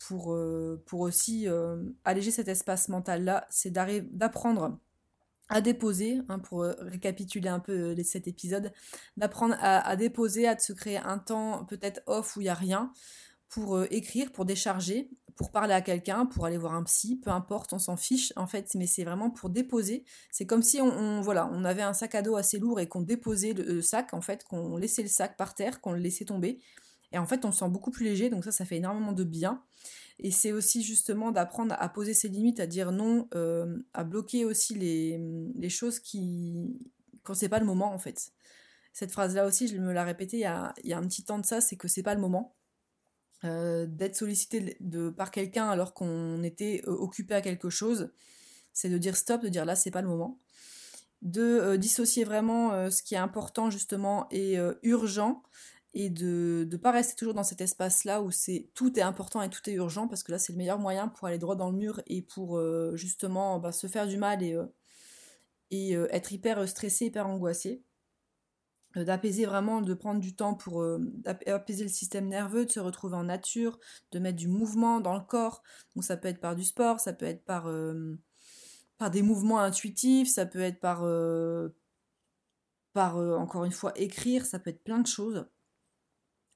pour, 0.00 0.34
euh, 0.34 0.82
pour 0.86 1.00
aussi 1.00 1.46
euh, 1.46 1.80
alléger 2.04 2.32
cet 2.32 2.48
espace 2.48 2.88
mental-là, 2.88 3.46
c'est 3.50 3.70
d'apprendre 3.70 4.80
à 5.52 5.60
déposer, 5.60 6.18
hein, 6.28 6.38
pour 6.38 6.62
récapituler 6.62 7.48
un 7.48 7.60
peu 7.60 7.94
cet 8.02 8.26
épisode, 8.26 8.72
d'apprendre 9.16 9.54
à, 9.60 9.94
déposer, 9.96 10.48
à 10.48 10.58
se 10.58 10.72
créer 10.72 10.96
un 10.96 11.18
temps 11.18 11.64
peut-être 11.66 12.02
off 12.06 12.36
où 12.36 12.40
il 12.40 12.44
n'y 12.44 12.48
a 12.48 12.54
rien, 12.54 12.92
pour 13.48 13.82
écrire, 13.90 14.32
pour 14.32 14.46
décharger, 14.46 15.10
pour 15.36 15.50
parler 15.50 15.74
à 15.74 15.80
quelqu'un, 15.80 16.26
pour 16.26 16.46
aller 16.46 16.56
voir 16.56 16.74
un 16.74 16.82
psy, 16.84 17.16
peu 17.16 17.30
importe, 17.30 17.72
on 17.72 17.78
s'en 17.78 17.96
fiche 17.96 18.32
en 18.36 18.46
fait, 18.46 18.74
mais 18.74 18.86
c'est 18.86 19.04
vraiment 19.04 19.30
pour 19.30 19.50
déposer. 19.50 20.04
C'est 20.30 20.46
comme 20.46 20.62
si 20.62 20.80
on, 20.80 21.20
voilà, 21.20 21.48
on 21.52 21.64
avait 21.64 21.82
un 21.82 21.92
sac 21.92 22.14
à 22.14 22.22
dos 22.22 22.36
assez 22.36 22.58
lourd 22.58 22.80
et 22.80 22.88
qu'on 22.88 23.02
déposait 23.02 23.52
le, 23.52 23.82
sac 23.82 24.14
en 24.14 24.20
fait, 24.20 24.44
qu'on 24.44 24.76
laissait 24.76 25.02
le 25.02 25.08
sac 25.08 25.36
par 25.36 25.54
terre, 25.54 25.80
qu'on 25.80 25.92
le 25.92 25.98
laissait 25.98 26.24
tomber. 26.24 26.60
Et 27.12 27.18
en 27.18 27.26
fait, 27.26 27.44
on 27.44 27.52
se 27.52 27.58
sent 27.58 27.68
beaucoup 27.68 27.90
plus 27.90 28.04
léger, 28.04 28.30
donc 28.30 28.44
ça, 28.44 28.52
ça 28.52 28.64
fait 28.64 28.76
énormément 28.76 29.12
de 29.12 29.24
bien. 29.24 29.62
Et 30.24 30.30
c'est 30.30 30.52
aussi 30.52 30.84
justement 30.84 31.32
d'apprendre 31.32 31.74
à 31.76 31.88
poser 31.88 32.14
ses 32.14 32.28
limites, 32.28 32.60
à 32.60 32.66
dire 32.68 32.92
non, 32.92 33.28
euh, 33.34 33.78
à 33.92 34.04
bloquer 34.04 34.44
aussi 34.44 34.74
les, 34.74 35.68
choses 35.68 35.98
qui 35.98 36.78
quand 37.24 37.34
c'est 37.34 37.48
pas 37.48 37.58
le 37.58 37.66
moment 37.66 37.92
en 37.92 37.98
fait. 37.98 38.30
Cette 38.92 39.10
phrase-là 39.10 39.46
aussi, 39.46 39.66
je 39.66 39.76
me 39.76 39.92
l'ai 39.92 40.00
répétée 40.00 40.36
il 40.36 40.40
y, 40.40 40.44
a, 40.44 40.74
un 40.96 41.06
petit 41.08 41.24
temps 41.24 41.40
de 41.40 41.46
ça, 41.46 41.60
c'est 41.60 41.76
que 41.76 41.88
c'est 41.88 42.04
pas 42.04 42.14
le 42.14 42.20
moment. 42.20 42.54
Euh, 43.44 43.86
d'être 43.86 44.14
sollicité 44.14 44.78
par 45.16 45.32
quelqu'un 45.32 45.68
alors 45.68 45.92
qu'on 45.94 46.44
était 46.44 46.82
euh, 46.86 46.92
occupé 46.92 47.34
à 47.34 47.40
quelque 47.40 47.70
chose, 47.70 48.12
c'est 48.72 48.90
de 48.90 48.98
dire 48.98 49.16
stop, 49.16 49.42
de 49.42 49.48
dire 49.48 49.64
là 49.64 49.74
c'est 49.74 49.90
pas 49.90 50.02
le 50.02 50.08
moment, 50.08 50.38
de 51.22 51.74
dissocier 51.74 52.22
vraiment 52.22 52.90
ce 52.90 53.02
qui 53.02 53.16
est 53.16 53.18
important 53.18 53.70
justement 53.70 54.28
et 54.30 54.56
urgent 54.82 55.42
et 55.94 56.10
de 56.10 56.68
ne 56.70 56.76
pas 56.76 56.90
rester 56.90 57.14
toujours 57.16 57.34
dans 57.34 57.44
cet 57.44 57.60
espace 57.60 58.04
là 58.04 58.22
où 58.22 58.30
c'est 58.30 58.70
tout 58.74 58.98
est 58.98 59.02
important 59.02 59.42
et 59.42 59.50
tout 59.50 59.68
est 59.68 59.74
urgent 59.74 60.08
parce 60.08 60.22
que 60.22 60.32
là 60.32 60.38
c'est 60.38 60.52
le 60.52 60.58
meilleur 60.58 60.78
moyen 60.78 61.08
pour 61.08 61.28
aller 61.28 61.38
droit 61.38 61.56
dans 61.56 61.70
le 61.70 61.76
mur 61.76 62.00
et 62.06 62.22
pour 62.22 62.60
justement 62.96 63.58
bah, 63.58 63.72
se 63.72 63.86
faire 63.86 64.06
du 64.06 64.16
mal 64.16 64.42
et, 64.42 64.58
et 65.70 65.92
être 65.92 66.32
hyper 66.32 66.66
stressé, 66.68 67.06
hyper 67.06 67.26
angoissé. 67.26 67.82
Euh, 68.96 69.04
d'apaiser 69.04 69.46
vraiment, 69.46 69.80
de 69.80 69.94
prendre 69.94 70.20
du 70.20 70.34
temps 70.34 70.54
pour 70.54 70.82
euh, 70.82 70.98
apaiser 71.46 71.84
le 71.84 71.88
système 71.88 72.28
nerveux, 72.28 72.66
de 72.66 72.70
se 72.70 72.80
retrouver 72.80 73.16
en 73.16 73.24
nature, 73.24 73.78
de 74.10 74.18
mettre 74.18 74.36
du 74.36 74.48
mouvement 74.48 75.00
dans 75.00 75.14
le 75.14 75.20
corps. 75.20 75.62
Donc 75.94 76.04
ça 76.04 76.16
peut 76.16 76.28
être 76.28 76.40
par 76.40 76.54
du 76.54 76.64
sport, 76.64 77.00
ça 77.00 77.12
peut 77.12 77.24
être 77.24 77.44
par, 77.44 77.68
euh, 77.68 78.18
par 78.98 79.10
des 79.10 79.22
mouvements 79.22 79.60
intuitifs, 79.60 80.28
ça 80.28 80.44
peut 80.46 80.60
être 80.60 80.80
par, 80.80 81.06
par 82.92 83.16
encore 83.16 83.64
une 83.64 83.72
fois, 83.72 83.92
écrire, 83.96 84.44
ça 84.44 84.58
peut 84.58 84.70
être 84.70 84.84
plein 84.84 84.98
de 84.98 85.06
choses. 85.06 85.46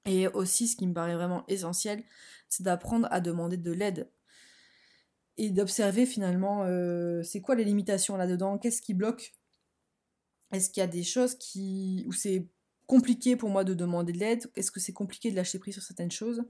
Et 0.06 0.28
aussi, 0.28 0.68
ce 0.68 0.76
qui 0.76 0.86
me 0.86 0.94
paraît 0.94 1.16
vraiment 1.16 1.44
essentiel, 1.48 2.02
c'est 2.48 2.62
d'apprendre 2.62 3.08
à 3.10 3.20
demander 3.20 3.56
de 3.56 3.72
l'aide. 3.72 4.10
Et 5.36 5.50
d'observer 5.50 6.06
finalement, 6.06 6.64
euh, 6.64 7.22
c'est 7.22 7.40
quoi 7.40 7.54
les 7.54 7.64
limitations 7.64 8.16
là-dedans, 8.16 8.58
qu'est-ce 8.58 8.80
qui 8.80 8.94
bloque? 8.94 9.34
Est-ce 10.52 10.70
qu'il 10.70 10.80
y 10.80 10.84
a 10.84 10.86
des 10.86 11.02
choses 11.02 11.34
qui 11.34 12.04
où 12.06 12.12
c'est 12.12 12.48
compliqué 12.86 13.36
pour 13.36 13.50
moi 13.50 13.64
de 13.64 13.74
demander 13.74 14.12
de 14.12 14.18
l'aide? 14.18 14.50
Est-ce 14.54 14.70
que 14.70 14.80
c'est 14.80 14.92
compliqué 14.92 15.30
de 15.30 15.36
lâcher 15.36 15.58
prise 15.58 15.74
sur 15.74 15.82
certaines 15.82 16.10
choses? 16.10 16.42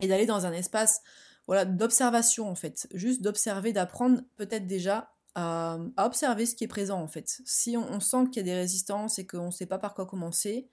Et 0.00 0.08
d'aller 0.08 0.26
dans 0.26 0.46
un 0.46 0.52
espace 0.52 1.02
voilà, 1.46 1.64
d'observation 1.64 2.48
en 2.48 2.54
fait. 2.54 2.86
Juste 2.94 3.22
d'observer, 3.22 3.72
d'apprendre 3.72 4.22
peut-être 4.36 4.66
déjà 4.66 5.12
à, 5.34 5.78
observer 5.96 6.46
ce 6.46 6.54
qui 6.54 6.64
est 6.64 6.68
présent 6.68 7.00
en 7.00 7.08
fait. 7.08 7.40
Si 7.44 7.76
on, 7.76 8.00
sent 8.00 8.26
qu'il 8.30 8.36
y 8.36 8.40
a 8.40 8.54
des 8.54 8.54
résistances 8.54 9.18
et 9.18 9.26
qu'on 9.26 9.46
ne 9.46 9.50
sait 9.50 9.66
pas 9.66 9.78
par 9.78 9.94
quoi 9.94 10.06
commencer, 10.06 10.68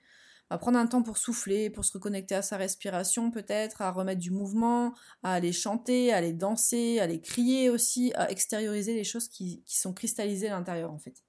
à 0.49 0.57
prendre 0.57 0.77
un 0.79 0.88
temps 0.88 1.03
pour 1.03 1.17
souffler, 1.17 1.69
pour 1.69 1.83
se 1.83 1.93
reconnecter 1.93 2.36
à 2.36 2.41
sa 2.41 2.57
respiration 2.57 3.31
peut-être, 3.31 3.81
à 3.81 3.91
remettre 3.91 4.21
du 4.21 4.31
mouvement, 4.31 4.93
à 5.23 5.33
aller 5.33 5.51
chanter, 5.51 6.13
à 6.13 6.17
aller 6.17 6.33
danser, 6.33 6.99
à 6.99 7.03
aller 7.03 7.19
crier 7.21 7.69
aussi, 7.69 8.13
à 8.15 8.31
extérioriser 8.31 8.93
les 8.93 9.03
choses 9.03 9.27
qui, 9.27 9.63
qui 9.65 9.77
sont 9.77 9.93
cristallisées 9.93 10.47
à 10.47 10.51
l'intérieur 10.51 10.91
en 10.91 10.99
fait. 10.99 11.23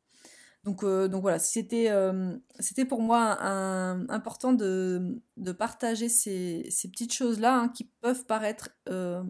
Donc, 0.64 0.82
euh, 0.82 1.08
donc 1.08 1.22
voilà, 1.22 1.38
c'était 1.38 1.88
euh, 1.90 2.36
c'était 2.58 2.84
pour 2.84 3.00
moi 3.00 3.40
important 4.10 4.52
de, 4.52 5.20
de 5.36 5.52
partager 5.52 6.08
ces, 6.08 6.66
ces 6.70 6.90
petites 6.90 7.12
choses-là 7.12 7.56
hein, 7.56 7.68
qui 7.68 7.84
peuvent 8.00 8.26
paraître 8.26 8.68
euh, 8.88 9.22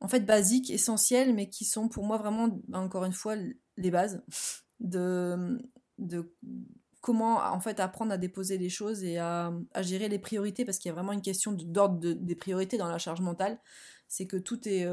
en 0.00 0.08
fait 0.08 0.20
basiques, 0.20 0.70
essentielles, 0.70 1.34
mais 1.34 1.48
qui 1.48 1.64
sont 1.64 1.88
pour 1.88 2.04
moi 2.04 2.18
vraiment, 2.18 2.48
encore 2.72 3.04
une 3.04 3.12
fois, 3.12 3.34
les 3.76 3.90
bases 3.90 4.22
de, 4.80 5.58
de 5.98 6.34
comment 7.02 7.36
en 7.36 7.60
fait 7.60 7.80
apprendre 7.80 8.12
à 8.12 8.16
déposer 8.16 8.56
les 8.56 8.70
choses 8.70 9.04
et 9.04 9.18
à, 9.18 9.52
gérer 9.80 10.08
les 10.08 10.18
priorités, 10.18 10.64
parce 10.64 10.78
qu'il 10.78 10.88
y 10.88 10.92
a 10.92 10.94
vraiment 10.94 11.12
une 11.12 11.20
question 11.20 11.52
d'ordre 11.52 11.98
des 11.98 12.34
priorités 12.34 12.78
dans 12.78 12.88
la 12.88 12.98
charge 12.98 13.20
mentale. 13.20 13.58
C'est 14.08 14.26
que 14.26 14.38
tout 14.38 14.66
est, 14.66 14.86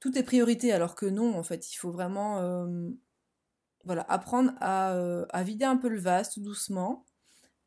tout 0.00 0.18
est 0.18 0.22
priorité, 0.24 0.72
alors 0.72 0.96
que 0.96 1.06
non, 1.06 1.38
en 1.38 1.44
fait, 1.44 1.72
il 1.72 1.76
faut 1.76 1.92
vraiment 1.92 2.40
voilà, 3.88 4.04
apprendre 4.08 4.52
euh, 4.62 5.24
à, 5.30 5.42
vider 5.42 5.64
un 5.64 5.76
peu 5.76 5.88
le 5.88 5.98
vase 5.98 6.30
tout 6.30 6.42
doucement. 6.42 7.06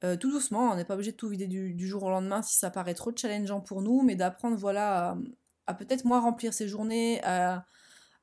Euh, 0.03 0.15
tout 0.17 0.31
doucement, 0.31 0.71
on 0.71 0.75
n'est 0.75 0.85
pas 0.85 0.95
obligé 0.95 1.11
de 1.11 1.17
tout 1.17 1.27
vider 1.27 1.47
du, 1.47 1.87
jour 1.87 2.03
au 2.03 2.09
lendemain 2.09 2.41
si 2.41 2.57
ça 2.57 2.69
paraît 2.69 2.93
trop 2.93 3.11
challengeant 3.15 3.61
pour 3.61 3.81
nous, 3.81 4.03
mais 4.03 4.15
d'apprendre 4.15 4.55
voilà, 4.55 5.17
à, 5.67 5.73
peut-être 5.73 6.05
moins 6.05 6.19
remplir 6.19 6.53
ses 6.53 6.67
journées, 6.67 7.23
à, 7.23 7.65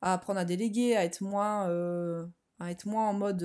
apprendre 0.01 0.41
à 0.41 0.45
déléguer, 0.45 0.97
à 0.97 1.05
être 1.05 1.23
moins, 1.23 1.69
euh, 1.69 2.25
être 2.66 2.87
moins 2.87 3.09
en 3.09 3.12
mode, 3.12 3.42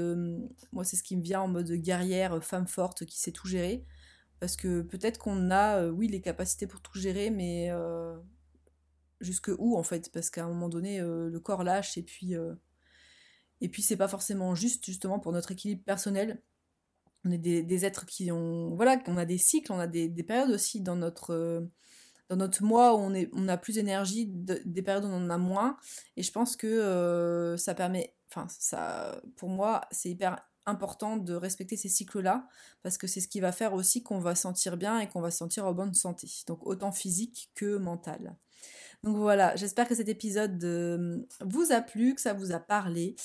moi 0.71 0.83
c'est 0.83 0.95
ce 0.95 1.03
qui 1.03 1.15
me 1.15 1.21
vient 1.21 1.41
en 1.41 1.47
mode 1.47 1.71
guerrière, 1.71 2.43
femme 2.43 2.67
forte 2.67 3.05
qui 3.05 3.19
sait 3.19 3.31
tout 3.31 3.47
gérer. 3.47 3.85
Parce 4.39 4.55
que 4.55 4.81
peut-être 4.81 5.19
qu'on 5.19 5.51
a, 5.51 5.87
oui, 5.89 6.07
les 6.07 6.21
capacités 6.21 6.67
pour 6.67 6.81
tout 6.81 6.97
gérer, 6.99 7.29
mais 7.29 7.69
jusque 9.21 9.51
où 9.57 9.77
en 9.77 9.83
fait? 9.83 10.11
Parce 10.11 10.29
qu'à 10.29 10.45
un 10.45 10.47
moment 10.47 10.69
donné, 10.69 10.99
le 10.99 11.39
corps 11.39 11.63
lâche 11.63 11.97
et 11.97 12.03
puis 12.03 12.35
et 13.63 13.69
puis 13.69 13.81
c'est 13.81 13.97
pas 13.97 14.09
forcément 14.09 14.55
juste 14.55 14.85
justement 14.85 15.19
pour 15.19 15.31
notre 15.31 15.51
équilibre 15.51 15.83
personnel. 15.83 16.43
On 17.23 17.31
est 17.31 17.37
des, 17.37 17.85
êtres 17.85 18.05
qui 18.05 18.29
ont 18.29 18.75
voilà, 18.75 19.01
on 19.07 19.15
a 19.15 19.23
des 19.23 19.37
cycles, 19.37 19.71
on 19.71 19.79
a 19.79 19.87
des, 19.87 20.09
périodes 20.23 20.51
aussi 20.51 20.81
dans 20.81 20.97
notre 20.97 21.33
euh, 21.33 21.61
dans 22.27 22.35
notre 22.35 22.61
mois 22.61 22.93
où 22.93 22.97
on 22.97 23.13
est 23.13 23.29
on 23.31 23.47
a 23.47 23.55
plus 23.55 23.75
d'énergie, 23.75 24.27
des 24.27 24.81
périodes 24.81 25.05
où 25.05 25.07
on 25.07 25.25
en 25.25 25.29
a 25.29 25.37
moins. 25.37 25.77
Et 26.17 26.23
je 26.23 26.31
pense 26.33 26.57
que 26.57 26.67
euh, 26.67 27.55
ça 27.55 27.73
permet, 27.73 28.13
pour 29.35 29.49
moi 29.49 29.81
c'est 29.91 30.09
hyper 30.09 30.37
important 30.65 31.17
de 31.17 31.33
respecter 31.33 31.75
ces 31.75 31.89
cycles-là 31.89 32.47
parce 32.81 32.97
que 32.97 33.07
c'est 33.07 33.19
ce 33.19 33.27
qui 33.27 33.39
va 33.39 33.51
faire 33.51 33.73
aussi 33.73 34.03
qu'on 34.03 34.19
va 34.19 34.35
sentir 34.35 34.77
bien 34.77 34.99
et 34.99 35.07
qu'on 35.07 35.21
va 35.21 35.31
se 35.31 35.37
sentir 35.37 35.65
en 35.65 35.73
bonne 35.73 35.93
santé. 35.93 36.27
Donc 36.47 36.65
autant 36.65 36.91
physique 36.91 37.49
que 37.55 37.77
mental. 37.77 38.35
Donc 39.03 39.17
voilà, 39.17 39.55
j'espère 39.55 39.87
que 39.87 39.95
cet 39.95 40.07
épisode 40.07 40.63
euh, 40.63 41.17
vous 41.41 41.73
a 41.73 41.81
plu, 41.81 42.15
que 42.15 42.21
ça 42.21 42.33
vous 42.33 42.53
a 42.53 42.59
parlé 42.59 43.15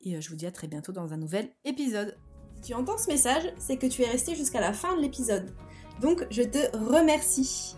et 0.00 0.16
euh, 0.16 0.20
je 0.20 0.28
vous 0.30 0.36
dis 0.36 0.46
à 0.46 0.50
très 0.50 0.66
bientôt 0.66 0.92
dans 0.92 1.12
un 1.12 1.16
nouvel 1.16 1.50
épisode. 1.64 2.16
Si 2.56 2.62
tu 2.62 2.74
entends 2.74 2.98
ce 2.98 3.08
message, 3.08 3.52
c'est 3.56 3.76
que 3.76 3.86
tu 3.86 4.02
es 4.02 4.10
resté 4.10 4.34
jusqu'à 4.34 4.60
la 4.60 4.72
fin 4.72 4.96
de 4.96 5.00
l'épisode. 5.00 5.54
Donc 6.00 6.26
je 6.30 6.42
te 6.42 6.76
remercie. 6.76 7.76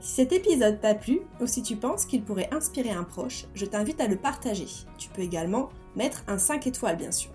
Si 0.00 0.14
cet 0.14 0.32
épisode 0.32 0.80
t'a 0.80 0.94
plu 0.94 1.20
ou 1.40 1.46
si 1.46 1.62
tu 1.62 1.76
penses 1.76 2.04
qu'il 2.04 2.22
pourrait 2.22 2.48
inspirer 2.52 2.90
un 2.90 3.04
proche, 3.04 3.46
je 3.54 3.64
t'invite 3.64 4.00
à 4.00 4.06
le 4.06 4.16
partager. 4.16 4.68
Tu 4.96 5.08
peux 5.08 5.22
également 5.22 5.70
mettre 5.96 6.22
un 6.26 6.38
5 6.38 6.66
étoiles 6.66 6.96
bien 6.96 7.10
sûr. 7.12 7.30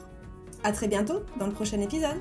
A 0.63 0.71
très 0.71 0.87
bientôt 0.87 1.23
dans 1.37 1.47
le 1.47 1.53
prochain 1.53 1.79
épisode. 1.81 2.17